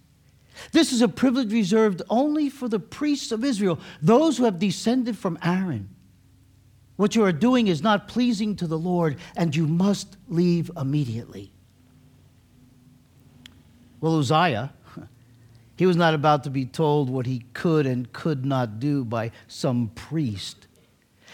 This 0.72 0.92
is 0.92 1.00
a 1.00 1.08
privilege 1.08 1.52
reserved 1.52 2.02
only 2.10 2.50
for 2.50 2.68
the 2.68 2.80
priests 2.80 3.32
of 3.32 3.44
Israel, 3.44 3.78
those 4.02 4.36
who 4.36 4.44
have 4.44 4.58
descended 4.58 5.16
from 5.16 5.38
Aaron. 5.42 5.88
What 6.96 7.14
you 7.14 7.24
are 7.24 7.32
doing 7.32 7.68
is 7.68 7.80
not 7.80 8.08
pleasing 8.08 8.56
to 8.56 8.66
the 8.66 8.78
Lord, 8.78 9.16
and 9.36 9.54
you 9.54 9.66
must 9.66 10.16
leave 10.28 10.70
immediately. 10.76 11.52
Well, 14.00 14.18
Uzziah, 14.18 14.72
he 15.78 15.86
was 15.86 15.96
not 15.96 16.12
about 16.12 16.42
to 16.42 16.50
be 16.50 16.64
told 16.64 17.08
what 17.08 17.24
he 17.24 17.44
could 17.54 17.86
and 17.86 18.12
could 18.12 18.44
not 18.44 18.80
do 18.80 19.04
by 19.04 19.30
some 19.46 19.92
priest. 19.94 20.66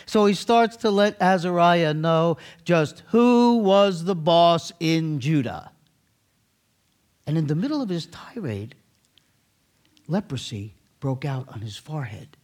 So 0.04 0.26
he 0.26 0.34
starts 0.34 0.76
to 0.78 0.90
let 0.90 1.20
Azariah 1.20 1.94
know 1.94 2.36
just 2.62 3.02
who 3.08 3.56
was 3.56 4.04
the 4.04 4.14
boss 4.14 4.70
in 4.78 5.18
Judah. 5.18 5.72
And 7.26 7.38
in 7.38 7.46
the 7.46 7.54
middle 7.54 7.80
of 7.80 7.88
his 7.88 8.04
tirade, 8.04 8.74
leprosy 10.06 10.74
broke 11.00 11.24
out 11.24 11.48
on 11.48 11.62
his 11.62 11.78
forehead. 11.78 12.36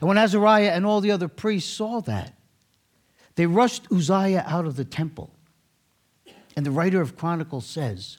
And 0.00 0.08
when 0.08 0.18
Azariah 0.18 0.72
and 0.72 0.84
all 0.84 1.00
the 1.00 1.12
other 1.12 1.28
priests 1.28 1.72
saw 1.72 2.00
that, 2.00 2.34
they 3.36 3.46
rushed 3.46 3.86
Uzziah 3.92 4.44
out 4.48 4.66
of 4.66 4.74
the 4.74 4.84
temple. 4.84 5.30
And 6.56 6.66
the 6.66 6.72
writer 6.72 7.00
of 7.00 7.16
Chronicles 7.16 7.66
says, 7.66 8.18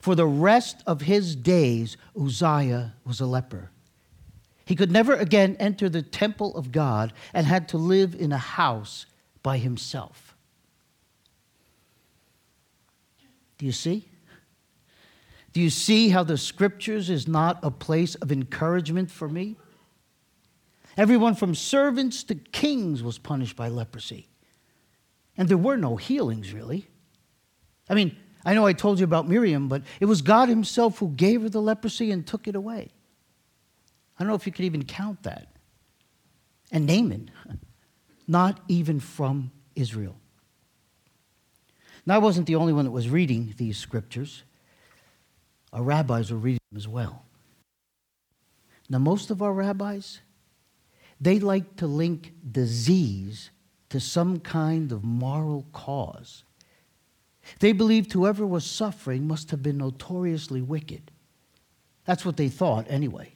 For 0.00 0.14
the 0.14 0.26
rest 0.26 0.82
of 0.86 1.02
his 1.02 1.34
days, 1.34 1.96
Uzziah 2.18 2.94
was 3.04 3.20
a 3.20 3.26
leper. 3.26 3.70
He 4.64 4.76
could 4.76 4.92
never 4.92 5.14
again 5.14 5.56
enter 5.58 5.88
the 5.88 6.02
temple 6.02 6.54
of 6.56 6.72
God 6.72 7.12
and 7.32 7.46
had 7.46 7.68
to 7.70 7.78
live 7.78 8.14
in 8.14 8.32
a 8.32 8.38
house 8.38 9.06
by 9.42 9.58
himself. 9.58 10.36
Do 13.56 13.66
you 13.66 13.72
see? 13.72 14.08
Do 15.52 15.60
you 15.60 15.70
see 15.70 16.10
how 16.10 16.22
the 16.22 16.38
scriptures 16.38 17.10
is 17.10 17.26
not 17.26 17.58
a 17.62 17.70
place 17.70 18.14
of 18.16 18.30
encouragement 18.30 19.10
for 19.10 19.28
me? 19.28 19.56
Everyone 20.96 21.34
from 21.34 21.54
servants 21.54 22.22
to 22.24 22.34
kings 22.34 23.02
was 23.02 23.18
punished 23.18 23.56
by 23.56 23.68
leprosy. 23.68 24.28
And 25.36 25.48
there 25.48 25.56
were 25.56 25.76
no 25.76 25.96
healings, 25.96 26.52
really. 26.52 26.88
I 27.88 27.94
mean, 27.94 28.16
I 28.44 28.54
know 28.54 28.66
I 28.66 28.72
told 28.72 28.98
you 28.98 29.04
about 29.04 29.28
Miriam, 29.28 29.68
but 29.68 29.82
it 30.00 30.06
was 30.06 30.22
God 30.22 30.48
Himself 30.48 30.98
who 30.98 31.08
gave 31.08 31.42
her 31.42 31.48
the 31.48 31.60
leprosy 31.60 32.10
and 32.10 32.26
took 32.26 32.46
it 32.48 32.54
away. 32.54 32.90
I 34.18 34.22
don't 34.22 34.28
know 34.28 34.34
if 34.34 34.46
you 34.46 34.52
could 34.52 34.64
even 34.64 34.84
count 34.84 35.22
that. 35.24 35.48
And 36.70 36.86
Naaman, 36.86 37.30
not 38.28 38.60
even 38.68 39.00
from 39.00 39.52
Israel. 39.74 40.16
Now, 42.06 42.14
I 42.14 42.18
wasn't 42.18 42.46
the 42.46 42.54
only 42.54 42.72
one 42.72 42.84
that 42.84 42.90
was 42.90 43.08
reading 43.08 43.54
these 43.58 43.76
scriptures. 43.76 44.42
Our 45.72 45.82
rabbis 45.82 46.30
were 46.30 46.38
reading 46.38 46.60
them 46.70 46.78
as 46.78 46.88
well. 46.88 47.24
Now, 48.88 48.98
most 48.98 49.30
of 49.30 49.42
our 49.42 49.52
rabbis, 49.52 50.20
they 51.20 51.38
like 51.38 51.76
to 51.76 51.86
link 51.86 52.32
disease 52.50 53.50
to 53.90 54.00
some 54.00 54.40
kind 54.40 54.92
of 54.92 55.04
moral 55.04 55.66
cause. 55.72 56.44
They 57.60 57.72
believed 57.72 58.12
whoever 58.12 58.46
was 58.46 58.64
suffering 58.64 59.26
must 59.26 59.50
have 59.50 59.62
been 59.62 59.78
notoriously 59.78 60.62
wicked. 60.62 61.10
That's 62.04 62.24
what 62.24 62.36
they 62.36 62.48
thought, 62.48 62.86
anyway. 62.88 63.32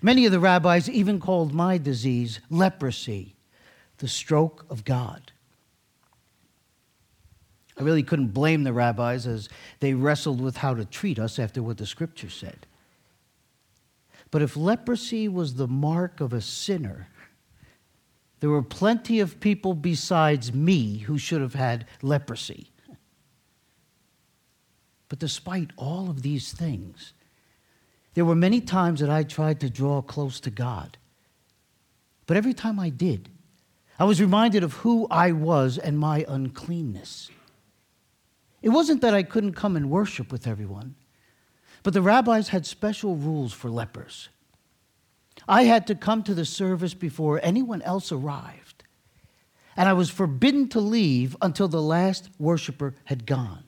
Many 0.00 0.26
of 0.26 0.32
the 0.32 0.40
rabbis 0.40 0.88
even 0.88 1.20
called 1.20 1.52
my 1.52 1.78
disease 1.78 2.40
leprosy, 2.50 3.36
the 3.98 4.08
stroke 4.08 4.64
of 4.70 4.84
God. 4.84 5.32
I 7.78 7.82
really 7.82 8.02
couldn't 8.02 8.28
blame 8.28 8.62
the 8.62 8.72
rabbis 8.72 9.26
as 9.26 9.48
they 9.80 9.94
wrestled 9.94 10.40
with 10.40 10.58
how 10.58 10.74
to 10.74 10.84
treat 10.84 11.18
us 11.18 11.38
after 11.38 11.62
what 11.62 11.78
the 11.78 11.86
scripture 11.86 12.30
said. 12.30 12.66
But 14.30 14.42
if 14.42 14.56
leprosy 14.56 15.28
was 15.28 15.54
the 15.54 15.68
mark 15.68 16.20
of 16.20 16.32
a 16.32 16.40
sinner, 16.40 17.08
there 18.40 18.50
were 18.50 18.62
plenty 18.62 19.20
of 19.20 19.40
people 19.40 19.74
besides 19.74 20.52
me 20.52 20.98
who 20.98 21.18
should 21.18 21.40
have 21.40 21.54
had 21.54 21.86
leprosy. 22.02 22.70
But 25.14 25.20
despite 25.20 25.70
all 25.76 26.10
of 26.10 26.22
these 26.22 26.50
things, 26.50 27.12
there 28.14 28.24
were 28.24 28.34
many 28.34 28.60
times 28.60 28.98
that 28.98 29.10
I 29.10 29.22
tried 29.22 29.60
to 29.60 29.70
draw 29.70 30.02
close 30.02 30.40
to 30.40 30.50
God. 30.50 30.98
But 32.26 32.36
every 32.36 32.52
time 32.52 32.80
I 32.80 32.88
did, 32.88 33.28
I 33.96 34.06
was 34.06 34.20
reminded 34.20 34.64
of 34.64 34.72
who 34.72 35.06
I 35.12 35.30
was 35.30 35.78
and 35.78 36.00
my 36.00 36.24
uncleanness. 36.26 37.30
It 38.60 38.70
wasn't 38.70 39.02
that 39.02 39.14
I 39.14 39.22
couldn't 39.22 39.52
come 39.52 39.76
and 39.76 39.88
worship 39.88 40.32
with 40.32 40.48
everyone. 40.48 40.96
But 41.84 41.94
the 41.94 42.02
rabbis 42.02 42.48
had 42.48 42.66
special 42.66 43.14
rules 43.14 43.52
for 43.52 43.70
lepers. 43.70 44.30
I 45.46 45.62
had 45.62 45.86
to 45.86 45.94
come 45.94 46.24
to 46.24 46.34
the 46.34 46.44
service 46.44 46.94
before 46.94 47.38
anyone 47.40 47.82
else 47.82 48.10
arrived, 48.10 48.82
and 49.76 49.88
I 49.88 49.92
was 49.92 50.10
forbidden 50.10 50.68
to 50.70 50.80
leave 50.80 51.36
until 51.40 51.68
the 51.68 51.80
last 51.80 52.30
worshiper 52.40 52.96
had 53.04 53.26
gone. 53.26 53.62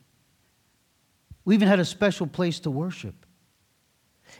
We 1.47 1.55
even 1.55 1.69
had 1.69 1.79
a 1.79 1.85
special 1.85 2.27
place 2.27 2.61
to 2.61 2.71
worship. 2.71 3.25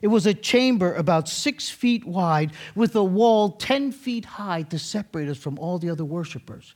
It 0.03 0.09
was 0.09 0.27
a 0.27 0.35
chamber 0.35 0.93
about 0.95 1.29
six 1.29 1.71
feet 1.71 2.05
wide 2.05 2.51
with 2.75 2.95
a 2.97 3.05
wall 3.05 3.53
10 3.53 3.93
feet 3.93 4.25
high 4.25 4.63
to 4.63 4.79
separate 4.79 5.29
us 5.29 5.39
from 5.39 5.59
all 5.59 5.79
the 5.79 5.89
other 5.89 6.05
worshipers. 6.05 6.75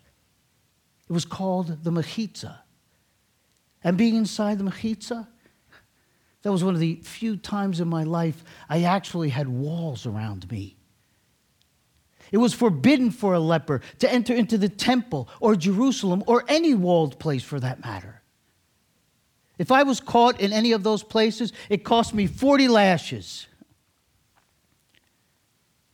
It 1.09 1.13
was 1.13 1.25
called 1.25 1.83
the 1.83 1.91
Mechitza. 1.91 2.61
And 3.83 3.99
being 3.99 4.15
inside 4.15 4.59
the 4.59 4.65
Mechitza, 4.65 5.27
that 6.43 6.53
was 6.53 6.63
one 6.63 6.75
of 6.75 6.81
the 6.81 7.01
few 7.03 7.37
times 7.37 7.81
in 7.81 7.89
my 7.89 8.05
life 8.05 8.45
I 8.69 8.85
actually 8.85 9.31
had 9.31 9.49
walls 9.49 10.07
around 10.07 10.51
me. 10.51 10.77
It 12.31 12.39
was 12.39 12.55
forbidden 12.55 13.11
for 13.11 13.35
a 13.35 13.41
leper 13.41 13.81
to 13.99 14.11
enter 14.11 14.33
into 14.33 14.57
the 14.57 14.69
temple 14.69 15.29
or 15.41 15.57
Jerusalem 15.57 16.23
or 16.29 16.45
any 16.47 16.75
walled 16.75 17.19
place 17.19 17.43
for 17.43 17.59
that 17.59 17.85
matter. 17.85 18.20
If 19.61 19.71
I 19.71 19.83
was 19.83 20.01
caught 20.01 20.41
in 20.41 20.55
any 20.55 20.73
of 20.73 20.85
those 20.85 21.03
places, 21.03 21.53
it 21.69 21.85
cost 21.85 22.15
me 22.15 22.27
40 22.27 22.67
lashes. 22.69 23.47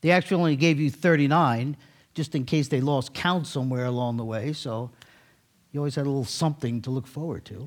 They 0.03 0.13
actually 0.13 0.37
only 0.37 0.55
gave 0.55 0.79
you 0.79 0.89
39 0.89 1.77
just 2.15 2.37
in 2.37 2.45
case 2.45 2.69
they 2.69 2.81
lost 2.81 3.13
count 3.13 3.49
somewhere 3.49 3.87
along 3.87 4.19
the 4.19 4.25
way, 4.25 4.53
so 4.53 4.93
you 5.73 5.81
always 5.81 5.97
had 5.97 6.07
a 6.07 6.09
little 6.09 6.25
something 6.25 6.81
to 6.83 6.91
look 6.91 7.09
forward 7.09 7.45
to. 7.47 7.67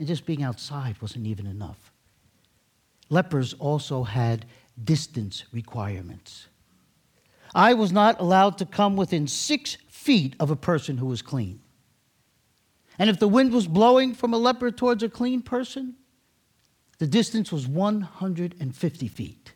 And 0.00 0.08
just 0.08 0.26
being 0.26 0.42
outside 0.42 1.00
wasn't 1.00 1.28
even 1.28 1.46
enough. 1.46 1.92
Lepers 3.08 3.54
also 3.54 4.02
had 4.02 4.46
distance 4.82 5.44
requirements. 5.52 6.48
I 7.54 7.74
was 7.74 7.92
not 7.92 8.18
allowed 8.18 8.58
to 8.58 8.66
come 8.66 8.96
within 8.96 9.28
six 9.28 9.76
feet 9.88 10.34
of 10.40 10.50
a 10.50 10.56
person 10.56 10.96
who 10.96 11.06
was 11.06 11.22
clean. 11.22 11.60
And 12.98 13.08
if 13.08 13.18
the 13.18 13.28
wind 13.28 13.52
was 13.52 13.66
blowing 13.66 14.14
from 14.14 14.34
a 14.34 14.38
leper 14.38 14.70
towards 14.70 15.02
a 15.02 15.08
clean 15.08 15.42
person, 15.42 15.94
the 16.98 17.06
distance 17.06 17.50
was 17.50 17.66
150 17.66 19.08
feet. 19.08 19.52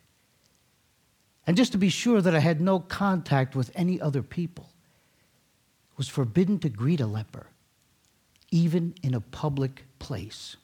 And 1.45 1.55
just 1.55 1.71
to 1.71 1.77
be 1.77 1.89
sure 1.89 2.21
that 2.21 2.35
I 2.35 2.39
had 2.39 2.59
no 2.59 2.79
contact 2.79 3.55
with 3.55 3.71
any 3.73 4.01
other 4.01 4.21
people, 4.21 4.69
was 5.95 6.07
forbidden 6.07 6.59
to 6.59 6.69
greet 6.69 6.99
a 6.99 7.07
leper, 7.07 7.47
even 8.51 8.93
in 9.01 9.13
a 9.13 9.21
public 9.21 9.85
place. 9.97 10.57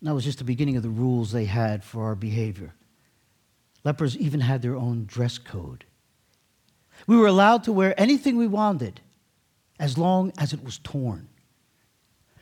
And 0.00 0.08
that 0.08 0.14
was 0.14 0.24
just 0.24 0.38
the 0.38 0.44
beginning 0.44 0.76
of 0.76 0.82
the 0.82 0.90
rules 0.90 1.32
they 1.32 1.46
had 1.46 1.82
for 1.82 2.04
our 2.04 2.14
behavior. 2.14 2.74
Lepers 3.84 4.16
even 4.16 4.40
had 4.40 4.62
their 4.62 4.76
own 4.76 5.06
dress 5.06 5.38
code. 5.38 5.84
We 7.06 7.16
were 7.16 7.26
allowed 7.26 7.64
to 7.64 7.72
wear 7.72 7.98
anything 7.98 8.36
we 8.36 8.46
wanted 8.46 9.00
as 9.78 9.98
long 9.98 10.32
as 10.38 10.52
it 10.52 10.62
was 10.64 10.78
torn. 10.78 11.28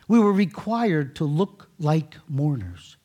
We 0.08 0.18
were 0.18 0.32
required 0.32 1.16
to 1.16 1.24
look 1.24 1.68
like 1.78 2.16
mourners. 2.28 2.96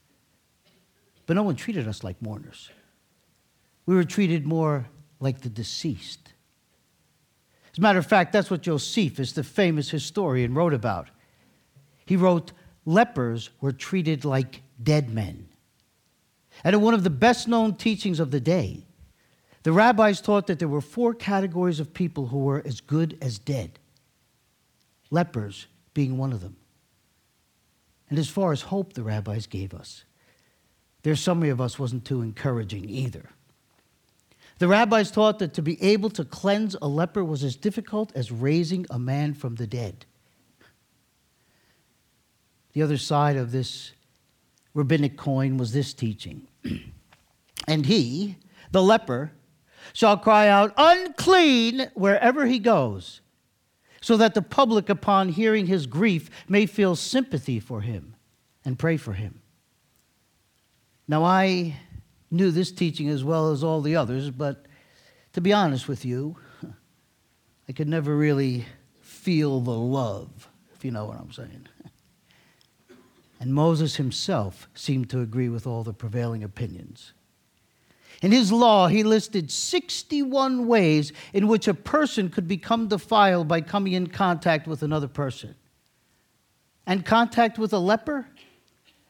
But 1.25 1.35
no 1.35 1.43
one 1.43 1.55
treated 1.55 1.87
us 1.87 2.03
like 2.03 2.21
mourners. 2.21 2.69
We 3.85 3.95
were 3.95 4.03
treated 4.03 4.45
more 4.45 4.87
like 5.19 5.41
the 5.41 5.49
deceased. 5.49 6.33
As 7.71 7.77
a 7.77 7.81
matter 7.81 7.99
of 7.99 8.05
fact, 8.05 8.33
that's 8.33 8.49
what 8.49 8.61
Josephus, 8.61 9.33
the 9.33 9.43
famous 9.43 9.89
historian, 9.89 10.53
wrote 10.53 10.73
about. 10.73 11.09
He 12.05 12.15
wrote, 12.15 12.51
Lepers 12.85 13.49
were 13.59 13.73
treated 13.73 14.23
like 14.23 14.61
dead 14.81 15.09
men. 15.09 15.49
And 16.63 16.73
in 16.73 16.81
one 16.81 16.93
of 16.93 17.03
the 17.03 17.09
best 17.09 17.47
known 17.47 17.75
teachings 17.75 18.19
of 18.19 18.31
the 18.31 18.39
day, 18.39 18.85
the 19.63 19.71
rabbis 19.73 20.21
taught 20.21 20.47
that 20.47 20.59
there 20.59 20.67
were 20.67 20.81
four 20.81 21.13
categories 21.13 21.79
of 21.79 21.93
people 21.93 22.27
who 22.27 22.39
were 22.39 22.63
as 22.65 22.79
good 22.79 23.17
as 23.21 23.37
dead, 23.37 23.79
lepers 25.09 25.67
being 25.93 26.17
one 26.17 26.33
of 26.33 26.41
them. 26.41 26.57
And 28.09 28.17
as 28.17 28.29
far 28.29 28.51
as 28.51 28.61
hope 28.61 28.93
the 28.93 29.03
rabbis 29.03 29.47
gave 29.47 29.73
us, 29.73 30.05
their 31.03 31.15
summary 31.15 31.49
of 31.49 31.61
us 31.61 31.77
wasn't 31.77 32.05
too 32.05 32.21
encouraging 32.21 32.89
either. 32.89 33.29
The 34.59 34.67
rabbis 34.67 35.11
taught 35.11 35.39
that 35.39 35.53
to 35.53 35.61
be 35.61 35.81
able 35.81 36.09
to 36.11 36.25
cleanse 36.25 36.75
a 36.81 36.87
leper 36.87 37.23
was 37.23 37.43
as 37.43 37.55
difficult 37.55 38.11
as 38.15 38.31
raising 38.31 38.85
a 38.89 38.97
man 38.97 39.33
from 39.33 39.55
the 39.55 39.67
dead. 39.67 40.05
The 42.73 42.81
other 42.81 42.97
side 42.97 43.35
of 43.35 43.51
this 43.51 43.91
rabbinic 44.73 45.17
coin 45.17 45.57
was 45.57 45.73
this 45.73 45.93
teaching. 45.93 46.47
and 47.67 47.85
he, 47.85 48.37
the 48.71 48.81
leper, 48.81 49.31
shall 49.93 50.17
cry 50.17 50.47
out, 50.47 50.73
unclean, 50.77 51.91
wherever 51.93 52.45
he 52.45 52.59
goes, 52.59 53.21
so 54.01 54.17
that 54.17 54.33
the 54.33 54.41
public, 54.41 54.89
upon 54.89 55.29
hearing 55.29 55.65
his 55.65 55.87
grief, 55.87 56.29
may 56.47 56.65
feel 56.65 56.95
sympathy 56.95 57.59
for 57.59 57.81
him 57.81 58.15
and 58.63 58.77
pray 58.77 58.97
for 58.97 59.13
him. 59.13 59.41
Now, 61.07 61.23
I 61.23 61.77
knew 62.29 62.51
this 62.51 62.71
teaching 62.71 63.09
as 63.09 63.23
well 63.23 63.51
as 63.51 63.63
all 63.63 63.81
the 63.81 63.95
others, 63.95 64.29
but 64.29 64.65
to 65.33 65.41
be 65.41 65.53
honest 65.53 65.87
with 65.87 66.03
you, 66.03 66.37
I 67.69 67.71
could 67.71 67.87
never 67.87 68.15
really 68.15 68.65
feel 69.01 69.59
the 69.61 69.71
love, 69.71 70.49
if 70.75 70.83
you 70.85 70.91
know 70.91 71.05
what 71.05 71.19
I'm 71.19 71.31
saying. 71.31 71.67
And 73.39 73.53
Moses 73.53 73.97
himself 73.97 74.67
seemed 74.73 75.09
to 75.11 75.21
agree 75.21 75.49
with 75.49 75.67
all 75.67 75.83
the 75.83 75.93
prevailing 75.93 76.43
opinions. 76.43 77.13
In 78.21 78.31
his 78.31 78.51
law, 78.51 78.87
he 78.87 79.03
listed 79.03 79.51
61 79.51 80.65
ways 80.65 81.13
in 81.33 81.47
which 81.47 81.67
a 81.67 81.73
person 81.73 82.29
could 82.29 82.47
become 82.47 82.87
defiled 82.87 83.47
by 83.47 83.61
coming 83.61 83.93
in 83.93 84.07
contact 84.07 84.67
with 84.67 84.81
another 84.81 85.07
person. 85.07 85.55
And 86.85 87.05
contact 87.05 87.59
with 87.59 87.73
a 87.73 87.79
leper? 87.79 88.27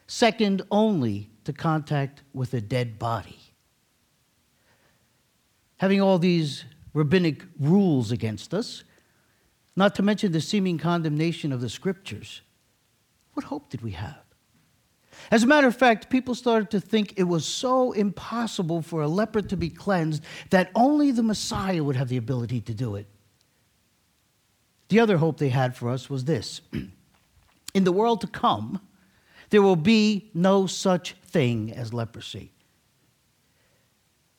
Second 0.08 0.62
only 0.72 1.30
to 1.46 1.54
contact 1.54 2.24
with 2.34 2.54
a 2.54 2.60
dead 2.60 3.00
body. 3.00 3.40
Having 5.78 6.02
all 6.02 6.18
these 6.18 6.66
rabbinic 6.94 7.44
rules 7.60 8.12
against 8.12 8.54
us, 8.54 8.84
not 9.76 9.94
to 9.96 10.02
mention 10.02 10.32
the 10.32 10.42
seeming 10.42 10.78
condemnation 10.78 11.54
of 11.54 11.62
the 11.62 11.70
scriptures, 11.70 12.42
what 13.34 13.46
hope 13.46 13.70
did 13.70 13.82
we 13.82 13.92
have? 13.92 14.27
As 15.32 15.44
a 15.44 15.48
matter 15.48 15.68
of 15.68 15.76
fact, 15.76 16.10
people 16.10 16.36
started 16.36 16.70
to 16.72 16.80
think 16.80 17.14
it 17.18 17.24
was 17.24 17.46
so 17.46 17.92
impossible 17.92 18.82
for 18.82 19.02
a 19.02 19.08
leper 19.08 19.42
to 19.42 19.58
be 19.58 19.70
cleansed 19.70 20.24
that 20.52 20.72
only 20.76 21.12
the 21.12 21.24
Messiah 21.24 21.84
would 21.84 21.96
have 21.96 22.10
the 22.10 22.18
ability 22.18 22.62
to 22.62 22.74
do 22.74 22.96
it. 22.96 23.08
The 24.90 25.00
other 25.00 25.18
hope 25.18 25.38
they 25.38 25.50
had 25.50 25.76
for 25.76 25.90
us 25.90 26.10
was 26.10 26.26
this 26.26 26.62
In 27.74 27.84
the 27.84 27.92
world 27.92 28.22
to 28.22 28.28
come, 28.28 28.82
there 29.50 29.62
will 29.62 29.76
be 29.76 30.30
no 30.34 30.66
such 30.66 31.14
thing 31.24 31.72
as 31.74 31.94
leprosy. 31.94 32.52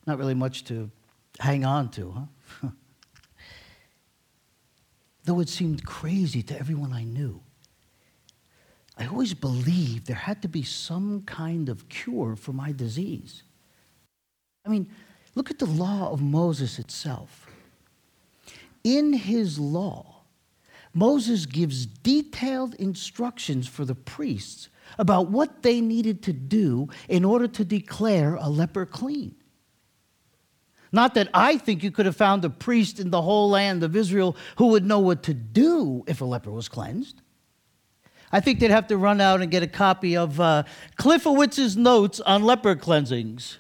Not 0.07 0.19
really 0.19 0.35
much 0.35 0.65
to 0.65 0.91
hang 1.39 1.65
on 1.65 1.91
to, 1.91 2.29
huh? 2.63 2.69
Though 5.25 5.41
it 5.41 5.49
seemed 5.51 5.85
crazy 5.85 6.43
to 6.45 6.59
everyone 6.59 6.93
I 6.93 7.05
knew. 7.05 7.43
I 8.99 9.07
always 9.07 9.33
believed 9.33 10.07
there 10.07 10.17
had 10.17 10.43
to 10.43 10.49
be 10.49 10.65
some 10.65 11.23
kind 11.23 11.69
of 11.69 11.89
cure 11.89 12.35
for 12.35 12.53
my 12.53 12.73
disease. 12.73 13.45
I 14.67 14.71
mean, 14.71 14.89
look 15.37 15.51
at 15.51 15.61
the 15.61 15.67
law 15.67 16.11
of 16.11 16.21
Moses 16.21 16.79
itself. 16.79 17.47
In 18.83 19.13
his 19.13 19.59
law, 19.59 20.23
Moses 20.95 21.47
gives 21.47 21.87
detailed 21.87 22.75
instructions 22.75 23.69
for 23.69 23.85
the 23.85 23.95
priests 23.95 24.69
about 24.99 25.31
what 25.31 25.63
they 25.63 25.81
needed 25.81 26.23
to 26.25 26.33
do 26.33 26.89
in 27.09 27.25
order 27.25 27.47
to 27.47 27.65
declare 27.65 28.35
a 28.35 28.49
leper 28.49 28.85
clean. 28.85 29.35
Not 30.91 31.15
that 31.15 31.29
I 31.35 31.59
think 31.59 31.85
you 31.85 31.91
could 31.91 32.07
have 32.07 32.17
found 32.17 32.45
a 32.45 32.51
priest 32.51 32.99
in 32.99 33.11
the 33.11 33.23
whole 33.23 33.51
land 33.51 33.85
of 33.85 33.95
Israel 33.95 34.35
who 34.57 34.69
would 34.69 34.85
know 34.85 34.99
what 34.99 35.23
to 35.25 35.35
do 35.35 36.03
if 36.07 36.21
a 36.21 36.25
leper 36.25 36.51
was 36.51 36.69
cleansed. 36.69 37.21
I 38.31 38.41
think 38.41 38.61
they'd 38.61 38.71
have 38.71 38.89
to 38.89 38.97
run 38.97 39.21
out 39.21 39.41
and 39.41 39.51
get 39.51 39.63
a 39.63 39.69
copy 39.69 40.17
of 40.17 40.41
uh, 40.41 40.65
Klifowitz's 40.99 41.77
notes 41.77 42.21
on 42.21 42.43
leper 42.43 42.77
cleansings. 42.77 43.59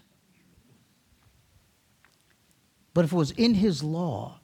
But 2.92 3.04
if 3.04 3.12
it 3.12 3.16
was 3.16 3.31
in 3.31 3.54
his 3.54 3.83
law, 3.83 4.40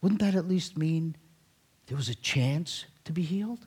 wouldn't 0.00 0.20
that 0.20 0.34
at 0.34 0.46
least 0.46 0.76
mean 0.76 1.16
there 1.86 1.96
was 1.96 2.08
a 2.08 2.14
chance 2.14 2.84
to 3.04 3.12
be 3.12 3.22
healed? 3.22 3.66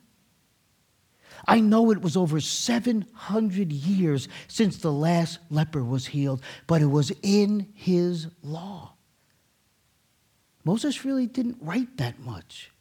I 1.46 1.60
know 1.60 1.92
it 1.92 2.02
was 2.02 2.16
over 2.16 2.40
700 2.40 3.72
years 3.72 4.28
since 4.48 4.78
the 4.78 4.92
last 4.92 5.40
leper 5.50 5.84
was 5.84 6.08
healed, 6.08 6.42
but 6.66 6.82
it 6.82 6.88
was 6.88 7.12
in 7.22 7.72
his 7.74 8.28
law. 8.42 8.94
Moses 10.64 11.06
really 11.06 11.28
didn't 11.28 11.58
write 11.62 11.98
that 11.98 12.20
much. 12.20 12.72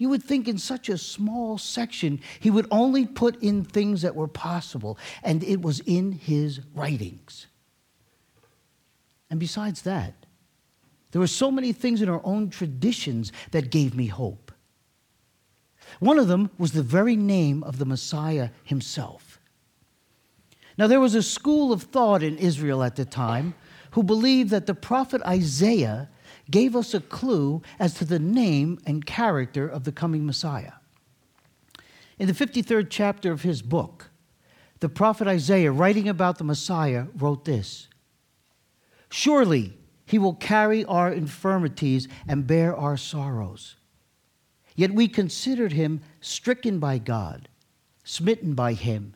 You 0.00 0.08
would 0.08 0.22
think 0.22 0.48
in 0.48 0.56
such 0.56 0.88
a 0.88 0.96
small 0.96 1.58
section, 1.58 2.20
he 2.40 2.48
would 2.48 2.66
only 2.70 3.04
put 3.04 3.42
in 3.42 3.62
things 3.62 4.00
that 4.00 4.16
were 4.16 4.28
possible, 4.28 4.96
and 5.22 5.44
it 5.44 5.60
was 5.60 5.80
in 5.80 6.12
his 6.12 6.60
writings. 6.74 7.48
And 9.28 9.38
besides 9.38 9.82
that, 9.82 10.14
there 11.10 11.20
were 11.20 11.26
so 11.26 11.50
many 11.50 11.74
things 11.74 12.00
in 12.00 12.08
our 12.08 12.22
own 12.24 12.48
traditions 12.48 13.30
that 13.50 13.70
gave 13.70 13.94
me 13.94 14.06
hope. 14.06 14.52
One 15.98 16.18
of 16.18 16.28
them 16.28 16.50
was 16.56 16.72
the 16.72 16.82
very 16.82 17.14
name 17.14 17.62
of 17.62 17.76
the 17.76 17.84
Messiah 17.84 18.48
himself. 18.64 19.38
Now, 20.78 20.86
there 20.86 20.98
was 20.98 21.14
a 21.14 21.22
school 21.22 21.74
of 21.74 21.82
thought 21.82 22.22
in 22.22 22.38
Israel 22.38 22.82
at 22.82 22.96
the 22.96 23.04
time 23.04 23.52
who 23.90 24.02
believed 24.02 24.48
that 24.48 24.64
the 24.64 24.74
prophet 24.74 25.20
Isaiah 25.26 26.08
gave 26.50 26.74
us 26.74 26.94
a 26.94 27.00
clue 27.00 27.62
as 27.78 27.94
to 27.94 28.04
the 28.04 28.18
name 28.18 28.78
and 28.86 29.06
character 29.06 29.66
of 29.66 29.84
the 29.84 29.92
coming 29.92 30.26
Messiah. 30.26 30.72
In 32.18 32.26
the 32.26 32.32
53rd 32.32 32.88
chapter 32.90 33.32
of 33.32 33.42
his 33.42 33.62
book, 33.62 34.10
the 34.80 34.88
prophet 34.88 35.28
Isaiah, 35.28 35.72
writing 35.72 36.08
about 36.08 36.38
the 36.38 36.44
Messiah, 36.44 37.06
wrote 37.14 37.44
this 37.44 37.88
Surely 39.10 39.74
he 40.06 40.18
will 40.18 40.34
carry 40.34 40.84
our 40.86 41.12
infirmities 41.12 42.08
and 42.26 42.46
bear 42.46 42.74
our 42.74 42.96
sorrows. 42.96 43.76
Yet 44.74 44.92
we 44.92 45.08
considered 45.08 45.72
him 45.72 46.00
stricken 46.20 46.78
by 46.78 46.98
God, 46.98 47.48
smitten 48.02 48.54
by 48.54 48.72
him, 48.72 49.14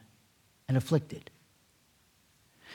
and 0.69 0.77
afflicted. 0.77 1.31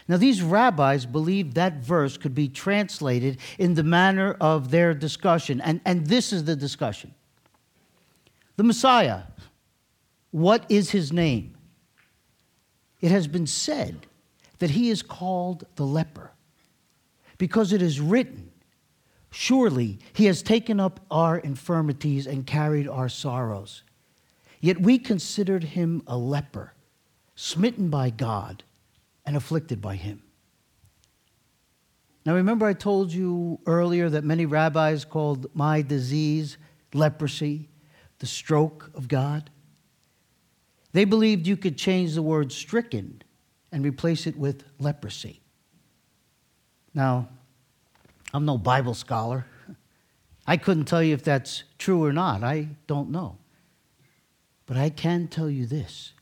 Now, 0.09 0.17
these 0.17 0.41
rabbis 0.41 1.05
believed 1.05 1.53
that 1.53 1.83
verse 1.83 2.17
could 2.17 2.33
be 2.33 2.47
translated 2.47 3.37
in 3.59 3.75
the 3.75 3.83
manner 3.83 4.35
of 4.41 4.71
their 4.71 4.95
discussion, 4.95 5.61
and, 5.61 5.81
and 5.85 6.07
this 6.07 6.33
is 6.33 6.45
the 6.45 6.55
discussion. 6.55 7.13
The 8.57 8.63
Messiah, 8.63 9.21
what 10.31 10.65
is 10.67 10.89
his 10.89 11.13
name? 11.13 11.55
It 13.01 13.11
has 13.11 13.27
been 13.27 13.45
said 13.45 14.07
that 14.57 14.71
he 14.71 14.89
is 14.89 15.03
called 15.03 15.67
the 15.75 15.85
leper 15.85 16.31
because 17.37 17.71
it 17.71 17.83
is 17.83 18.01
written, 18.01 18.49
Surely 19.29 19.99
he 20.13 20.25
has 20.25 20.41
taken 20.41 20.79
up 20.79 20.99
our 21.11 21.37
infirmities 21.37 22.25
and 22.25 22.47
carried 22.47 22.87
our 22.87 23.09
sorrows. 23.09 23.83
Yet 24.59 24.81
we 24.81 24.97
considered 24.97 25.63
him 25.63 26.01
a 26.07 26.17
leper, 26.17 26.73
smitten 27.35 27.89
by 27.89 28.09
God 28.09 28.63
and 29.29 29.37
afflicted 29.37 29.79
by 29.79 29.95
him. 29.95 30.23
Now, 32.25 32.33
remember, 32.33 32.65
I 32.65 32.73
told 32.73 33.13
you 33.13 33.59
earlier 33.67 34.09
that 34.09 34.23
many 34.23 34.47
rabbis 34.47 35.05
called 35.05 35.45
my 35.53 35.83
disease 35.83 36.57
leprosy, 36.95 37.69
the 38.17 38.25
stroke 38.25 38.89
of 38.95 39.07
God? 39.07 39.51
They 40.93 41.05
believed 41.05 41.45
you 41.45 41.57
could 41.57 41.77
change 41.77 42.15
the 42.15 42.23
word 42.23 42.51
stricken 42.51 43.21
and 43.71 43.85
replace 43.85 44.25
it 44.25 44.35
with 44.35 44.63
leprosy. 44.79 45.41
Now, 46.95 47.29
I'm 48.33 48.45
no 48.45 48.57
Bible 48.57 48.95
scholar. 48.95 49.45
I 50.47 50.57
couldn't 50.57 50.85
tell 50.85 51.03
you 51.03 51.13
if 51.13 51.23
that's 51.23 51.65
true 51.77 52.03
or 52.03 52.11
not. 52.11 52.43
I 52.43 52.69
don't 52.87 53.11
know. 53.11 53.37
But 54.65 54.77
I 54.77 54.89
can 54.89 55.27
tell 55.27 55.51
you 55.51 55.67
this 55.67 56.13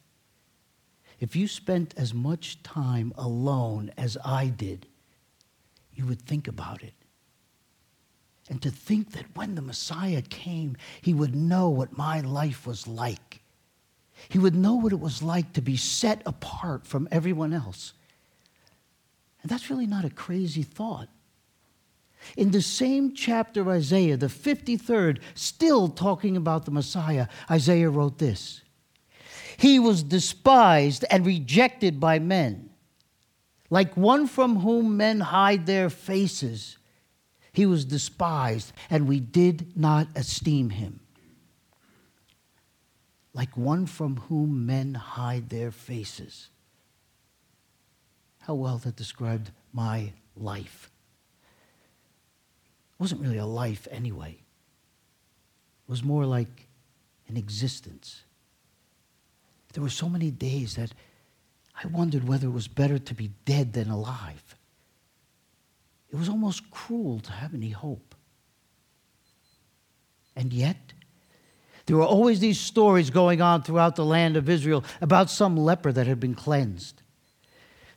if 1.19 1.36
you 1.36 1.47
spent 1.47 1.93
as 1.97 2.13
much 2.13 2.62
time 2.63 3.13
alone 3.17 3.91
as 3.97 4.17
I 4.23 4.47
did, 4.47 4.88
you 5.93 6.06
would 6.06 6.21
think 6.21 6.47
about 6.47 6.84
it. 6.84 6.93
And 8.49 8.62
to 8.62 8.71
think 8.71 9.12
that 9.12 9.36
when 9.36 9.56
the 9.56 9.62
Messiah 9.62 10.21
came, 10.21 10.77
he 11.01 11.13
would 11.13 11.36
know 11.36 11.69
what 11.69 11.97
my 11.97 12.21
life 12.21 12.65
was 12.65 12.88
like. 12.88 13.41
He 14.30 14.39
would 14.39 14.56
know 14.56 14.75
what 14.75 14.93
it 14.93 14.99
was 14.99 15.21
like 15.21 15.53
to 15.53 15.62
be 15.62 15.77
set 15.77 16.21
apart 16.25 16.86
from 16.86 17.08
everyone 17.12 17.53
else. 17.53 17.93
And 19.41 19.51
that's 19.51 19.69
really 19.69 19.86
not 19.86 20.06
a 20.06 20.10
crazy 20.10 20.63
thought. 20.63 21.10
In 22.36 22.51
the 22.51 22.62
same 22.62 23.13
chapter 23.13 23.62
of 23.62 23.67
Isaiah, 23.67 24.17
the 24.17 24.27
53rd, 24.27 25.19
still 25.36 25.88
talking 25.88 26.36
about 26.36 26.65
the 26.65 26.71
Messiah, 26.71 27.27
Isaiah 27.49 27.89
wrote 27.89 28.17
this 28.17 28.62
He 29.57 29.79
was 29.79 30.03
despised 30.03 31.03
and 31.09 31.25
rejected 31.25 31.99
by 31.99 32.19
men, 32.19 32.69
like 33.69 33.97
one 33.97 34.27
from 34.27 34.57
whom 34.57 34.97
men 34.97 35.19
hide 35.19 35.65
their 35.65 35.89
faces. 35.89 36.77
He 37.51 37.65
was 37.65 37.83
despised, 37.83 38.71
and 38.89 39.07
we 39.07 39.19
did 39.19 39.75
not 39.75 40.07
esteem 40.15 40.69
him. 40.69 40.99
Like 43.33 43.57
one 43.57 43.87
from 43.87 44.17
whom 44.17 44.67
men 44.67 44.93
hide 44.93 45.49
their 45.49 45.71
faces. 45.71 46.49
How 48.41 48.53
well 48.53 48.77
that 48.77 48.95
described 48.95 49.51
my 49.73 50.13
life. 50.35 50.91
It 52.93 53.01
wasn't 53.01 53.21
really 53.21 53.37
a 53.37 53.45
life 53.45 53.87
anyway. 53.89 54.31
It 54.31 55.89
was 55.91 56.03
more 56.03 56.25
like 56.25 56.67
an 57.27 57.37
existence. 57.37 58.23
There 59.77 59.83
were 59.83 59.91
so 59.91 60.09
many 60.09 60.31
days 60.31 60.73
that 60.77 60.91
I 61.83 61.85
wondered 61.85 62.27
whether 62.27 62.47
it 62.47 62.51
was 62.51 62.67
better 62.67 62.97
to 62.97 63.13
be 63.13 63.29
dead 63.45 63.73
than 63.73 63.91
alive. 63.91 64.55
It 66.09 66.15
was 66.15 66.29
almost 66.29 66.71
cruel 66.71 67.19
to 67.19 67.31
have 67.31 67.53
any 67.53 67.69
hope. 67.69 68.15
And 70.35 70.51
yet, 70.51 70.93
there 71.85 71.95
were 71.95 72.01
always 72.01 72.39
these 72.39 72.59
stories 72.59 73.11
going 73.11 73.39
on 73.39 73.61
throughout 73.61 73.95
the 73.95 74.03
land 74.03 74.35
of 74.35 74.49
Israel 74.49 74.83
about 74.99 75.29
some 75.29 75.55
leper 75.55 75.91
that 75.91 76.07
had 76.07 76.19
been 76.19 76.33
cleansed. 76.33 77.03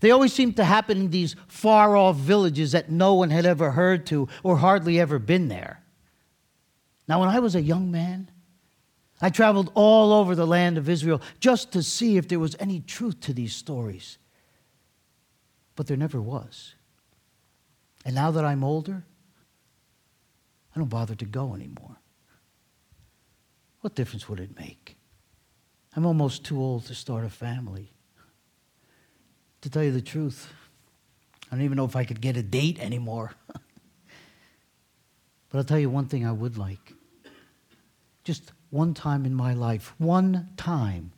They 0.00 0.10
always 0.10 0.34
seemed 0.34 0.56
to 0.56 0.64
happen 0.64 0.98
in 0.98 1.10
these 1.10 1.34
far 1.48 1.96
off 1.96 2.16
villages 2.16 2.72
that 2.72 2.90
no 2.90 3.14
one 3.14 3.30
had 3.30 3.46
ever 3.46 3.70
heard 3.70 4.04
to 4.08 4.28
or 4.42 4.58
hardly 4.58 5.00
ever 5.00 5.18
been 5.18 5.48
there. 5.48 5.82
Now, 7.08 7.20
when 7.20 7.30
I 7.30 7.38
was 7.38 7.54
a 7.54 7.62
young 7.62 7.90
man, 7.90 8.29
I 9.22 9.30
traveled 9.30 9.70
all 9.74 10.12
over 10.12 10.34
the 10.34 10.46
land 10.46 10.78
of 10.78 10.88
Israel 10.88 11.20
just 11.40 11.72
to 11.72 11.82
see 11.82 12.16
if 12.16 12.28
there 12.28 12.38
was 12.38 12.56
any 12.58 12.80
truth 12.80 13.20
to 13.20 13.32
these 13.32 13.54
stories. 13.54 14.18
But 15.76 15.86
there 15.86 15.96
never 15.96 16.20
was. 16.20 16.74
And 18.04 18.14
now 18.14 18.30
that 18.30 18.44
I'm 18.44 18.64
older, 18.64 19.04
I 20.74 20.78
don't 20.78 20.88
bother 20.88 21.14
to 21.14 21.24
go 21.24 21.54
anymore. 21.54 21.96
What 23.80 23.94
difference 23.94 24.28
would 24.28 24.40
it 24.40 24.58
make? 24.58 24.96
I'm 25.96 26.06
almost 26.06 26.44
too 26.44 26.60
old 26.60 26.86
to 26.86 26.94
start 26.94 27.24
a 27.24 27.30
family. 27.30 27.92
To 29.62 29.70
tell 29.70 29.82
you 29.82 29.92
the 29.92 30.00
truth, 30.00 30.52
I 31.50 31.56
don't 31.56 31.64
even 31.64 31.76
know 31.76 31.84
if 31.84 31.96
I 31.96 32.04
could 32.04 32.20
get 32.20 32.36
a 32.36 32.42
date 32.42 32.78
anymore. 32.78 33.32
but 35.50 35.58
I'll 35.58 35.64
tell 35.64 35.78
you 35.78 35.90
one 35.90 36.06
thing 36.06 36.24
I 36.24 36.32
would 36.32 36.56
like. 36.56 36.94
Just 38.24 38.52
one 38.70 38.94
time 38.94 39.26
in 39.26 39.34
my 39.34 39.54
life, 39.54 39.94
one 39.98 40.48
time, 40.56 41.12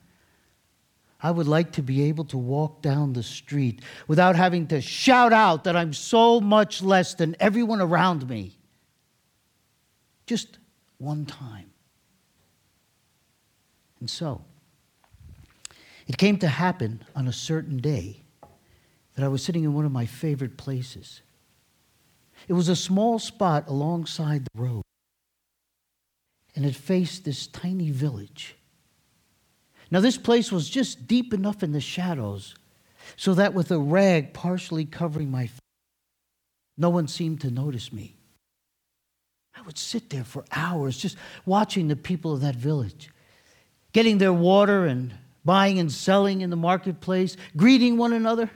I 1.22 1.30
would 1.30 1.46
like 1.46 1.72
to 1.72 1.82
be 1.82 2.02
able 2.04 2.24
to 2.26 2.38
walk 2.38 2.82
down 2.82 3.12
the 3.12 3.22
street 3.22 3.80
without 4.08 4.34
having 4.34 4.66
to 4.68 4.80
shout 4.80 5.32
out 5.32 5.64
that 5.64 5.76
I'm 5.76 5.92
so 5.92 6.40
much 6.40 6.82
less 6.82 7.14
than 7.14 7.36
everyone 7.38 7.80
around 7.80 8.28
me. 8.28 8.56
Just 10.26 10.58
one 10.98 11.24
time. 11.24 11.70
And 14.00 14.10
so, 14.10 14.42
it 16.08 16.18
came 16.18 16.38
to 16.38 16.48
happen 16.48 17.04
on 17.14 17.28
a 17.28 17.32
certain 17.32 17.76
day 17.76 18.22
that 19.14 19.24
I 19.24 19.28
was 19.28 19.44
sitting 19.44 19.62
in 19.62 19.74
one 19.74 19.84
of 19.84 19.92
my 19.92 20.06
favorite 20.06 20.56
places. 20.56 21.22
It 22.48 22.54
was 22.54 22.68
a 22.68 22.74
small 22.74 23.20
spot 23.20 23.68
alongside 23.68 24.44
the 24.44 24.60
road, 24.60 24.82
and 26.54 26.64
it 26.64 26.74
faced 26.74 27.24
this 27.24 27.46
tiny 27.46 27.90
village. 27.90 28.56
Now, 29.90 30.00
this 30.00 30.16
place 30.16 30.50
was 30.50 30.70
just 30.70 31.06
deep 31.06 31.34
enough 31.34 31.62
in 31.62 31.72
the 31.72 31.80
shadows 31.80 32.54
so 33.16 33.34
that 33.34 33.54
with 33.54 33.70
a 33.70 33.78
rag 33.78 34.32
partially 34.32 34.84
covering 34.84 35.30
my 35.30 35.46
face, 35.46 35.58
no 36.78 36.88
one 36.88 37.08
seemed 37.08 37.42
to 37.42 37.50
notice 37.50 37.92
me. 37.92 38.16
I 39.54 39.60
would 39.62 39.76
sit 39.76 40.08
there 40.08 40.24
for 40.24 40.44
hours 40.50 40.96
just 40.96 41.16
watching 41.44 41.88
the 41.88 41.96
people 41.96 42.32
of 42.32 42.40
that 42.40 42.56
village, 42.56 43.10
getting 43.92 44.18
their 44.18 44.32
water 44.32 44.86
and 44.86 45.12
buying 45.44 45.78
and 45.78 45.92
selling 45.92 46.40
in 46.40 46.50
the 46.50 46.56
marketplace, 46.56 47.36
greeting 47.56 47.98
one 47.98 48.12
another 48.12 48.50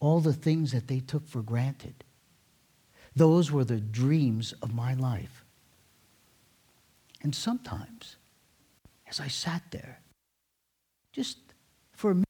all 0.00 0.20
the 0.20 0.32
things 0.32 0.72
that 0.72 0.88
they 0.88 1.00
took 1.00 1.26
for 1.26 1.42
granted. 1.42 2.04
Those 3.14 3.50
were 3.50 3.64
the 3.64 3.80
dreams 3.80 4.52
of 4.62 4.74
my 4.74 4.94
life. 4.94 5.45
And 7.26 7.34
sometimes, 7.34 8.18
as 9.08 9.18
I 9.18 9.26
sat 9.26 9.60
there, 9.72 9.98
just 11.12 11.38
for 11.92 12.12
a 12.12 12.14
minute, 12.14 12.24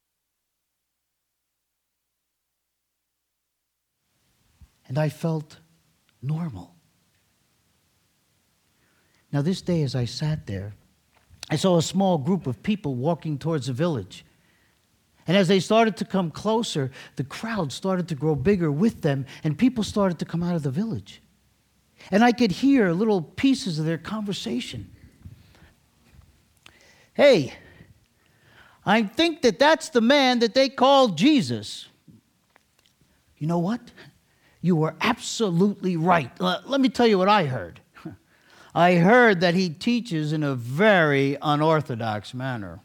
and 4.88 4.96
I 4.96 5.10
felt 5.10 5.58
normal. 6.22 6.74
Now, 9.32 9.42
this 9.42 9.60
day, 9.60 9.82
as 9.82 9.94
I 9.94 10.06
sat 10.06 10.46
there, 10.46 10.72
I 11.50 11.56
saw 11.56 11.76
a 11.76 11.82
small 11.82 12.16
group 12.16 12.46
of 12.46 12.62
people 12.62 12.94
walking 12.94 13.36
towards 13.36 13.66
the 13.66 13.74
village. 13.74 14.24
And 15.26 15.36
as 15.36 15.46
they 15.46 15.60
started 15.60 15.98
to 15.98 16.06
come 16.06 16.30
closer, 16.30 16.90
the 17.16 17.24
crowd 17.24 17.70
started 17.70 18.08
to 18.08 18.14
grow 18.14 18.34
bigger 18.34 18.72
with 18.72 19.02
them, 19.02 19.26
and 19.44 19.58
people 19.58 19.84
started 19.84 20.18
to 20.20 20.24
come 20.24 20.42
out 20.42 20.56
of 20.56 20.62
the 20.62 20.70
village. 20.70 21.20
And 22.10 22.22
I 22.22 22.32
could 22.32 22.52
hear 22.52 22.92
little 22.92 23.22
pieces 23.22 23.78
of 23.78 23.84
their 23.84 23.98
conversation. 23.98 24.90
Hey, 27.14 27.54
I 28.84 29.02
think 29.02 29.42
that 29.42 29.58
that's 29.58 29.88
the 29.88 30.00
man 30.00 30.38
that 30.40 30.54
they 30.54 30.68
called 30.68 31.18
Jesus. 31.18 31.88
You 33.38 33.46
know 33.46 33.58
what? 33.58 33.80
You 34.60 34.76
were 34.76 34.94
absolutely 35.00 35.96
right. 35.96 36.30
Let 36.40 36.80
me 36.80 36.88
tell 36.88 37.06
you 37.06 37.18
what 37.18 37.28
I 37.28 37.44
heard. 37.44 37.80
I 38.74 38.96
heard 38.96 39.40
that 39.40 39.54
he 39.54 39.70
teaches 39.70 40.32
in 40.32 40.42
a 40.42 40.54
very 40.54 41.36
unorthodox 41.42 42.34
manner. 42.34 42.80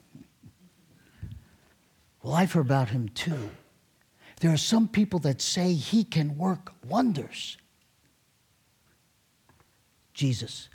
Well, 2.23 2.33
I've 2.33 2.51
heard 2.51 2.65
about 2.65 2.89
him 2.89 3.09
too. 3.09 3.49
There 4.39 4.51
are 4.51 4.57
some 4.57 4.87
people 4.87 5.19
that 5.19 5.41
say 5.41 5.73
he 5.73 6.03
can 6.03 6.37
work 6.37 6.73
wonders. 6.87 7.57
Jesus, 10.21 10.69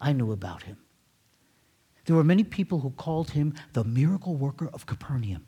I 0.00 0.12
knew 0.12 0.30
about 0.30 0.62
him. 0.62 0.76
There 2.04 2.14
were 2.14 2.22
many 2.22 2.44
people 2.44 2.78
who 2.78 2.90
called 2.90 3.30
him 3.30 3.54
the 3.72 3.82
miracle 3.82 4.36
worker 4.36 4.70
of 4.72 4.86
Capernaum. 4.86 5.44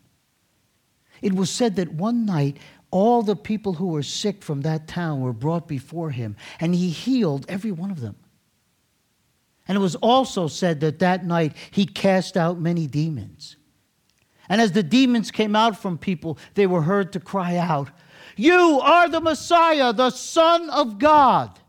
It 1.21 1.31
was 1.31 1.49
said 1.49 1.77
that 1.77 1.93
one 1.93 2.25
night 2.25 2.57
all 2.91 3.21
the 3.21 3.37
people 3.37 3.75
who 3.75 3.87
were 3.87 4.03
sick 4.03 4.43
from 4.43 4.63
that 4.63 4.85
town 4.85 5.21
were 5.21 5.31
brought 5.31 5.69
before 5.69 6.09
him, 6.09 6.35
and 6.59 6.75
he 6.75 6.89
healed 6.89 7.45
every 7.47 7.71
one 7.71 7.89
of 7.89 8.01
them. 8.01 8.17
And 9.65 9.77
it 9.77 9.81
was 9.81 9.95
also 9.95 10.49
said 10.49 10.81
that 10.81 10.99
that 10.99 11.25
night 11.25 11.55
he 11.71 11.85
cast 11.85 12.35
out 12.35 12.59
many 12.59 12.85
demons. 12.85 13.55
And 14.49 14.59
as 14.59 14.73
the 14.73 14.83
demons 14.83 15.31
came 15.31 15.55
out 15.55 15.79
from 15.81 15.97
people, 15.97 16.37
they 16.55 16.67
were 16.67 16.81
heard 16.81 17.13
to 17.13 17.21
cry 17.21 17.55
out, 17.55 17.91
You 18.35 18.81
are 18.81 19.07
the 19.07 19.21
Messiah, 19.21 19.93
the 19.93 20.09
Son 20.09 20.69
of 20.69 20.99
God. 20.99 21.61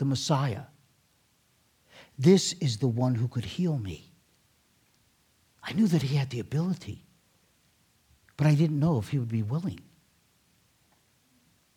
The 0.00 0.06
Messiah. 0.06 0.62
This 2.18 2.54
is 2.54 2.78
the 2.78 2.88
one 2.88 3.16
who 3.16 3.28
could 3.28 3.44
heal 3.44 3.76
me. 3.76 4.14
I 5.62 5.74
knew 5.74 5.86
that 5.88 6.00
he 6.00 6.16
had 6.16 6.30
the 6.30 6.40
ability, 6.40 7.04
but 8.38 8.46
I 8.46 8.54
didn't 8.54 8.80
know 8.80 8.96
if 8.96 9.10
he 9.10 9.18
would 9.18 9.28
be 9.28 9.42
willing. 9.42 9.82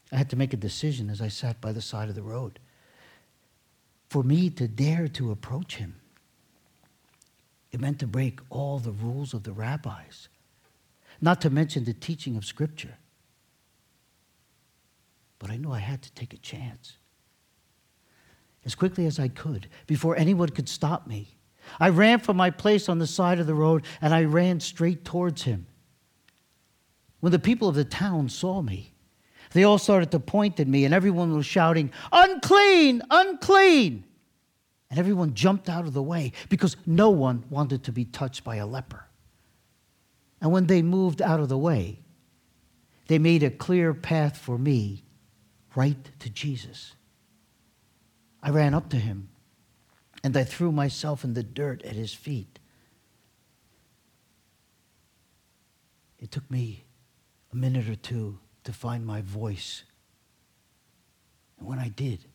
I 0.09 0.15
had 0.15 0.29
to 0.29 0.37
make 0.37 0.53
a 0.53 0.57
decision 0.57 1.09
as 1.09 1.19
I 1.19 1.27
sat 1.27 1.59
by 1.59 1.73
the 1.73 1.81
side 1.81 2.07
of 2.07 2.15
the 2.15 2.21
road 2.21 2.59
for 4.09 4.23
me 4.23 4.49
to 4.51 4.69
dare 4.69 5.09
to 5.09 5.31
approach 5.31 5.75
him. 5.75 5.99
It 7.73 7.81
meant 7.81 7.99
to 7.99 8.07
break 8.07 8.39
all 8.49 8.79
the 8.79 8.93
rules 8.93 9.33
of 9.33 9.43
the 9.43 9.51
rabbis, 9.51 10.29
not 11.19 11.41
to 11.41 11.49
mention 11.49 11.83
the 11.83 11.93
teaching 11.93 12.37
of 12.37 12.45
Scripture. 12.45 12.99
But 15.39 15.51
I 15.51 15.57
knew 15.57 15.73
I 15.73 15.79
had 15.79 16.01
to 16.03 16.11
take 16.13 16.33
a 16.33 16.37
chance. 16.37 16.99
As 18.65 18.75
quickly 18.75 19.05
as 19.05 19.19
I 19.19 19.27
could, 19.27 19.67
before 19.87 20.15
anyone 20.15 20.49
could 20.49 20.69
stop 20.69 21.07
me, 21.07 21.35
I 21.79 21.89
ran 21.89 22.19
from 22.19 22.37
my 22.37 22.49
place 22.49 22.87
on 22.89 22.99
the 22.99 23.07
side 23.07 23.39
of 23.39 23.47
the 23.47 23.55
road 23.55 23.83
and 24.01 24.13
I 24.13 24.23
ran 24.23 24.59
straight 24.59 25.03
towards 25.05 25.43
him. 25.43 25.65
When 27.19 27.31
the 27.31 27.39
people 27.39 27.69
of 27.69 27.75
the 27.75 27.85
town 27.85 28.29
saw 28.29 28.61
me, 28.61 28.93
they 29.51 29.63
all 29.63 29.77
started 29.77 30.11
to 30.11 30.19
point 30.19 30.59
at 30.59 30.67
me, 30.67 30.83
and 30.83 30.93
everyone 30.93 31.33
was 31.33 31.45
shouting, 31.45 31.91
Unclean, 32.11 33.01
unclean. 33.09 34.03
And 34.89 34.99
everyone 34.99 35.33
jumped 35.33 35.69
out 35.69 35.85
of 35.85 35.93
the 35.93 36.03
way 36.03 36.33
because 36.49 36.75
no 36.85 37.09
one 37.09 37.45
wanted 37.49 37.83
to 37.83 37.91
be 37.91 38.05
touched 38.05 38.43
by 38.43 38.57
a 38.57 38.65
leper. 38.65 39.05
And 40.41 40.51
when 40.51 40.67
they 40.67 40.81
moved 40.81 41.21
out 41.21 41.39
of 41.39 41.49
the 41.49 41.57
way, 41.57 41.99
they 43.07 43.19
made 43.19 43.43
a 43.43 43.49
clear 43.49 43.93
path 43.93 44.37
for 44.37 44.57
me 44.57 45.03
right 45.75 46.09
to 46.19 46.29
Jesus. 46.29 46.93
I 48.43 48.49
ran 48.49 48.73
up 48.73 48.89
to 48.89 48.97
him 48.97 49.29
and 50.21 50.35
I 50.35 50.43
threw 50.43 50.73
myself 50.73 51.23
in 51.23 51.33
the 51.33 51.43
dirt 51.43 51.81
at 51.83 51.95
his 51.95 52.13
feet. 52.13 52.59
It 56.19 56.29
took 56.29 56.51
me 56.51 56.83
a 57.53 57.55
minute 57.55 57.87
or 57.87 57.95
two 57.95 58.39
to 58.65 58.73
find 58.73 59.05
my 59.05 59.21
voice. 59.21 59.83
And 61.57 61.69
when 61.69 61.79
I 61.79 61.87
did, 61.87 62.25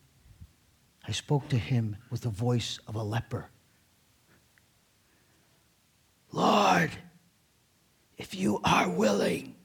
I 1.07 1.11
spoke 1.11 1.47
to 1.49 1.57
him 1.57 1.95
with 2.09 2.21
the 2.21 2.29
voice 2.29 2.79
of 2.87 2.95
a 2.95 3.03
leper. 3.03 3.49
Lord, 6.31 6.91
if 8.17 8.33
you 8.33 8.61
are 8.63 8.89
willing, 8.89 9.55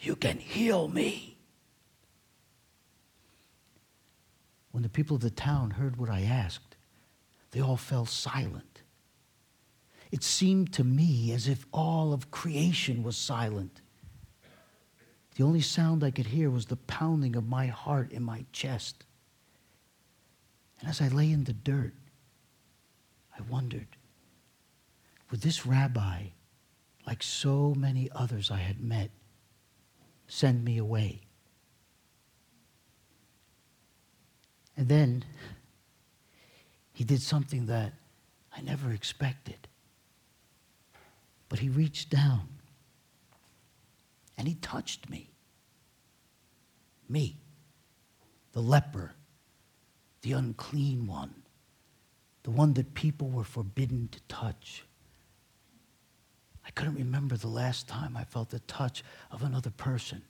you 0.00 0.16
can 0.16 0.38
heal 0.38 0.88
me. 0.88 1.33
When 4.74 4.82
the 4.82 4.88
people 4.88 5.14
of 5.14 5.22
the 5.22 5.30
town 5.30 5.70
heard 5.70 5.98
what 5.98 6.10
I 6.10 6.22
asked, 6.22 6.74
they 7.52 7.60
all 7.60 7.76
fell 7.76 8.06
silent. 8.06 8.82
It 10.10 10.24
seemed 10.24 10.72
to 10.72 10.82
me 10.82 11.30
as 11.30 11.46
if 11.46 11.64
all 11.72 12.12
of 12.12 12.32
creation 12.32 13.04
was 13.04 13.16
silent. 13.16 13.82
The 15.36 15.44
only 15.44 15.60
sound 15.60 16.02
I 16.02 16.10
could 16.10 16.26
hear 16.26 16.50
was 16.50 16.66
the 16.66 16.74
pounding 16.74 17.36
of 17.36 17.46
my 17.46 17.66
heart 17.68 18.10
in 18.10 18.24
my 18.24 18.46
chest. 18.50 19.04
And 20.80 20.88
as 20.88 21.00
I 21.00 21.06
lay 21.06 21.30
in 21.30 21.44
the 21.44 21.52
dirt, 21.52 21.94
I 23.38 23.42
wondered 23.42 23.86
would 25.30 25.40
this 25.42 25.64
rabbi, 25.64 26.24
like 27.06 27.22
so 27.22 27.76
many 27.76 28.10
others 28.12 28.50
I 28.50 28.58
had 28.58 28.80
met, 28.80 29.12
send 30.26 30.64
me 30.64 30.78
away? 30.78 31.23
And 34.76 34.88
then 34.88 35.24
he 36.92 37.04
did 37.04 37.22
something 37.22 37.66
that 37.66 37.92
I 38.56 38.60
never 38.60 38.90
expected. 38.90 39.68
But 41.48 41.58
he 41.58 41.68
reached 41.68 42.10
down 42.10 42.48
and 44.36 44.48
he 44.48 44.54
touched 44.54 45.08
me. 45.08 45.30
Me, 47.08 47.36
the 48.52 48.62
leper 48.62 49.14
the 50.24 50.32
unclean 50.32 51.06
one, 51.06 51.34
the 52.44 52.50
one 52.50 52.72
that 52.72 52.94
people 52.94 53.28
were 53.28 53.44
forbidden 53.44 54.08
to 54.10 54.18
touch. 54.26 54.82
I 56.66 56.70
couldn't 56.70 56.94
remember 56.94 57.36
the 57.36 57.46
last 57.46 57.88
time 57.88 58.16
I 58.16 58.24
felt 58.24 58.48
the 58.48 58.60
touch 58.60 59.04
of 59.30 59.42
another 59.42 59.68
person. 59.68 60.22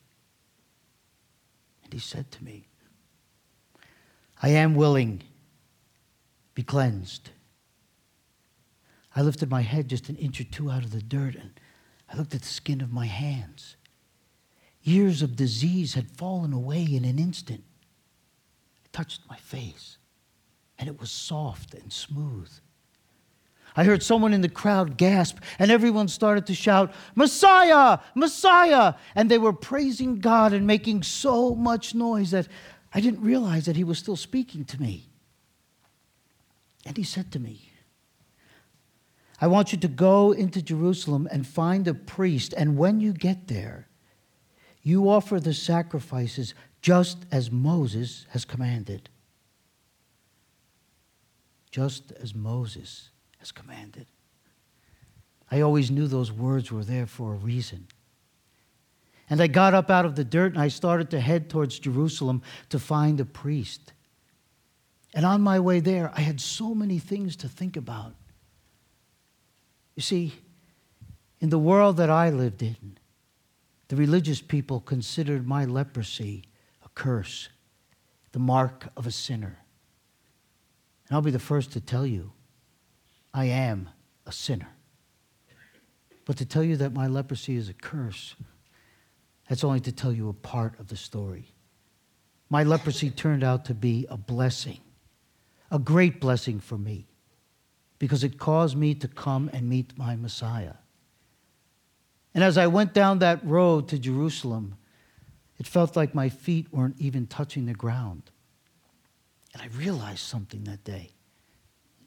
And 1.85 1.92
he 1.92 2.00
said 2.00 2.33
to 2.33 2.42
me, 2.42 2.66
I 4.44 4.48
am 4.48 4.74
willing, 4.74 5.22
be 6.54 6.62
cleansed. 6.62 7.30
I 9.16 9.22
lifted 9.22 9.48
my 9.48 9.62
head 9.62 9.88
just 9.88 10.11
an 10.11 10.16
inch 10.16 10.38
or 10.38 10.44
two 10.44 10.70
out 10.70 10.85
of 10.85 10.90
the 10.90 11.00
dirt 11.00 11.35
and 11.35 11.59
I 12.12 12.18
looked 12.18 12.35
at 12.35 12.42
the 12.42 12.48
skin 12.48 12.83
of 12.83 12.92
my 12.92 13.07
hands. 13.07 13.76
Years 14.83 15.22
of 15.22 15.35
disease 15.35 15.94
had 15.94 16.11
fallen 16.11 16.52
away 16.52 16.83
in 16.83 17.07
an 17.07 17.18
instant 17.18 17.64
I 18.85 18.88
touched 18.92 19.22
my 19.30 19.38
face, 19.38 19.96
and 20.78 20.90
it 20.90 21.00
was 21.00 21.11
soft 21.11 21.72
and 21.72 21.90
smooth. 21.90 22.50
I 23.76 23.85
heard 23.85 24.02
someone 24.02 24.35
in 24.35 24.42
the 24.42 24.48
crowd 24.50 24.98
gasp, 24.98 25.38
and 25.59 25.70
everyone 25.70 26.09
started 26.09 26.46
to 26.46 26.54
shout, 26.54 26.92
Messiah, 27.14 27.98
Messiah! 28.14 28.94
And 29.14 29.30
they 29.30 29.38
were 29.38 29.54
praising 29.54 30.20
God 30.20 30.52
and 30.52 30.66
making 30.66 31.02
so 31.02 31.54
much 31.54 31.94
noise 31.94 32.30
that 32.33 32.46
I 32.94 33.00
didn't 33.00 33.22
realize 33.22 33.66
that 33.66 33.76
He 33.76 33.85
was 33.85 33.98
still 33.98 34.16
speaking 34.16 34.64
to 34.66 34.80
me. 34.80 35.09
And 36.87 36.96
He 36.96 37.02
said 37.02 37.33
to 37.33 37.38
me, 37.38 37.70
I 39.40 39.48
want 39.48 39.72
you 39.72 39.78
to 39.78 39.88
go 39.88 40.33
into 40.33 40.62
Jerusalem 40.62 41.28
and 41.30 41.46
find 41.46 41.88
a 41.88 41.94
priest, 41.94 42.54
and 42.57 42.78
when 42.78 43.00
you 43.00 43.12
get 43.12 43.48
there, 43.48 43.88
you 44.83 45.11
offer 45.11 45.40
the 45.40 45.54
sacrifices 45.54 46.54
just 46.80 47.26
as 47.33 47.50
Moses 47.50 48.26
has 48.30 48.44
commanded. 48.44 49.09
Just 51.70 52.12
as 52.12 52.35
Moses 52.35 53.11
has 53.38 53.50
commanded. 53.50 54.07
I 55.50 55.61
always 55.61 55.90
knew 55.90 56.07
those 56.07 56.30
words 56.30 56.70
were 56.70 56.85
there 56.85 57.07
for 57.07 57.33
a 57.33 57.37
reason. 57.37 57.88
And 59.30 59.40
I 59.40 59.46
got 59.46 59.74
up 59.74 59.90
out 59.90 60.04
of 60.04 60.16
the 60.16 60.24
dirt 60.24 60.52
and 60.52 60.60
I 60.60 60.68
started 60.68 61.10
to 61.10 61.20
head 61.20 61.48
towards 61.48 61.78
Jerusalem 61.78 62.42
to 62.68 62.78
find 62.78 63.20
a 63.20 63.24
priest. 63.24 63.92
And 65.14 65.24
on 65.24 65.40
my 65.40 65.60
way 65.60 65.80
there, 65.80 66.12
I 66.14 66.20
had 66.20 66.40
so 66.40 66.74
many 66.74 66.98
things 66.98 67.37
to 67.37 67.48
think 67.48 67.76
about. 67.76 68.14
You 69.94 70.02
see, 70.02 70.34
in 71.40 71.50
the 71.50 71.58
world 71.58 71.96
that 71.98 72.10
I 72.10 72.30
lived 72.30 72.62
in, 72.62 72.98
the 73.88 73.96
religious 73.96 74.42
people 74.42 74.80
considered 74.80 75.46
my 75.46 75.64
leprosy 75.64 76.44
a 76.84 76.88
curse, 76.90 77.48
the 78.32 78.38
mark 78.38 78.88
of 78.96 79.06
a 79.06 79.10
sinner. 79.10 79.58
And 81.08 81.14
I'll 81.14 81.22
be 81.22 81.30
the 81.30 81.38
first 81.38 81.72
to 81.72 81.80
tell 81.80 82.06
you, 82.06 82.32
I 83.32 83.46
am 83.46 83.90
a 84.26 84.32
sinner. 84.32 84.68
But 86.24 86.37
to 86.38 86.46
tell 86.46 86.64
you 86.64 86.76
that 86.78 86.92
my 86.92 87.06
leprosy 87.06 87.56
is 87.56 87.68
a 87.68 87.74
curse, 87.74 88.34
that's 89.48 89.64
only 89.64 89.80
to 89.80 89.92
tell 89.92 90.12
you 90.12 90.28
a 90.28 90.33
part 90.33 90.78
of 90.80 90.88
the 90.88 90.96
story. 90.96 91.52
My 92.50 92.62
leprosy 92.62 93.11
turned 93.11 93.44
out 93.44 93.64
to 93.66 93.74
be 93.74 94.07
a 94.09 94.16
blessing, 94.16 94.80
a 95.70 95.78
great 95.78 96.20
blessing 96.20 96.61
for 96.61 96.78
me, 96.78 97.07
because 97.98 98.24
it 98.24 98.38
caused 98.38 98.76
me 98.76 98.94
to 98.94 99.09
come 99.09 99.50
and 99.52 99.68
meet 99.68 99.96
my 99.98 100.16
Messiah. 100.16 100.74
And 102.35 102.42
as 102.42 102.59
I 102.59 102.66
went 102.66 102.94
down 102.94 103.20
that 103.20 103.44
road 103.44 103.88
to 103.88 103.98
Jerusalem, 103.98 104.76
it 105.59 105.66
felt 105.66 105.96
like 105.96 106.14
my 106.14 106.28
feet 106.28 106.72
weren't 106.72 107.00
even 107.00 107.26
touching 107.26 107.66
the 107.66 107.74
ground. 107.74 108.30
And 109.52 109.62
I 109.62 109.66
realized 109.66 110.20
something 110.20 110.64
that 110.64 110.83
day. 110.83 111.11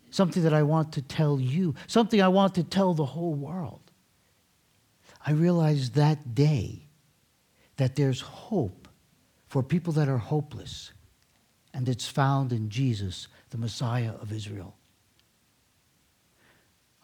Something 0.10 0.44
that 0.44 0.54
I 0.54 0.64
want 0.64 0.94
to 0.94 1.02
tell 1.02 1.40
you, 1.40 1.76
something 1.88 2.22
I 2.22 2.28
want 2.28 2.56
to 2.56 2.64
tell 2.64 2.94
the 2.94 3.06
whole 3.06 3.34
world. 3.34 3.92
I 5.26 5.32
realized 5.32 5.96
that 5.96 6.36
day 6.36 6.87
that 7.78 7.96
there's 7.96 8.22
hope 8.22 8.88
for 9.48 9.64
people 9.64 9.94
that 9.94 10.10
are 10.10 10.18
hopeless, 10.18 10.92
and 11.74 11.88
it's 11.88 12.08
found 12.08 12.52
in 12.52 12.70
Jesus, 12.70 13.28
the 13.50 13.58
Messiah 13.58 14.14
of 14.22 14.32
Israel. 14.32 14.76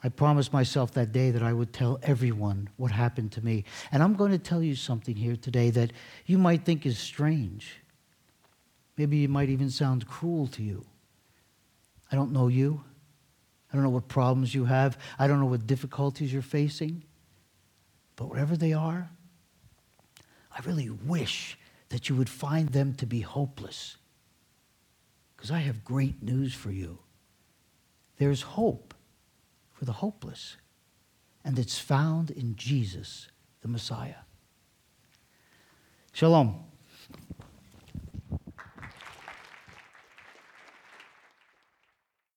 I 0.04 0.10
promised 0.10 0.52
myself 0.52 0.92
that 0.92 1.14
day 1.14 1.32
that 1.32 1.42
I 1.42 1.54
would 1.54 1.72
tell 1.72 1.98
everyone 2.04 2.70
what 2.76 2.92
happened 2.92 3.32
to 3.34 3.46
me. 3.46 3.64
And 3.92 4.04
I'm 4.04 4.16
going 4.16 4.32
to 4.32 4.38
tell 4.38 4.62
you 4.62 4.76
something 4.76 5.16
here 5.16 5.38
today 5.38 5.70
that 5.70 5.94
you 6.26 6.38
might 6.38 6.66
think 6.66 6.86
is 6.86 7.00
strange. 7.00 7.76
Maybe 8.98 9.24
it 9.24 9.30
might 9.30 9.48
even 9.48 9.70
sound 9.70 10.06
cruel 10.06 10.48
to 10.48 10.62
you. 10.62 10.86
I 12.12 12.18
don't 12.18 12.34
know 12.34 12.50
you. 12.50 12.84
I 13.72 13.76
don't 13.76 13.84
know 13.84 13.90
what 13.90 14.10
problems 14.10 14.54
you 14.54 14.66
have. 14.66 14.98
I 15.18 15.28
don't 15.28 15.40
know 15.40 15.46
what 15.46 15.66
difficulties 15.66 16.34
you're 16.34 16.42
facing. 16.42 17.04
But 18.18 18.28
whatever 18.28 18.58
they 18.58 18.74
are, 18.74 19.10
I 20.56 20.62
really 20.62 20.90
wish 20.90 21.58
that 21.90 22.10
you 22.10 22.16
would 22.16 22.30
find 22.30 22.70
them 22.70 22.94
to 22.96 23.06
be 23.06 23.22
hopeless. 23.22 23.98
Because 25.36 25.52
I 25.52 25.60
have 25.60 25.84
great 25.84 26.22
news 26.22 26.54
for 26.54 26.72
you. 26.72 27.00
There's 28.18 28.42
hope 28.42 28.94
for 29.72 29.86
the 29.86 29.92
hopeless, 29.92 30.58
and 31.44 31.58
it's 31.58 31.80
found 31.80 32.30
in 32.32 32.56
Jesus, 32.56 33.28
the 33.62 33.68
Messiah. 33.68 34.24
Shalom. 36.14 36.73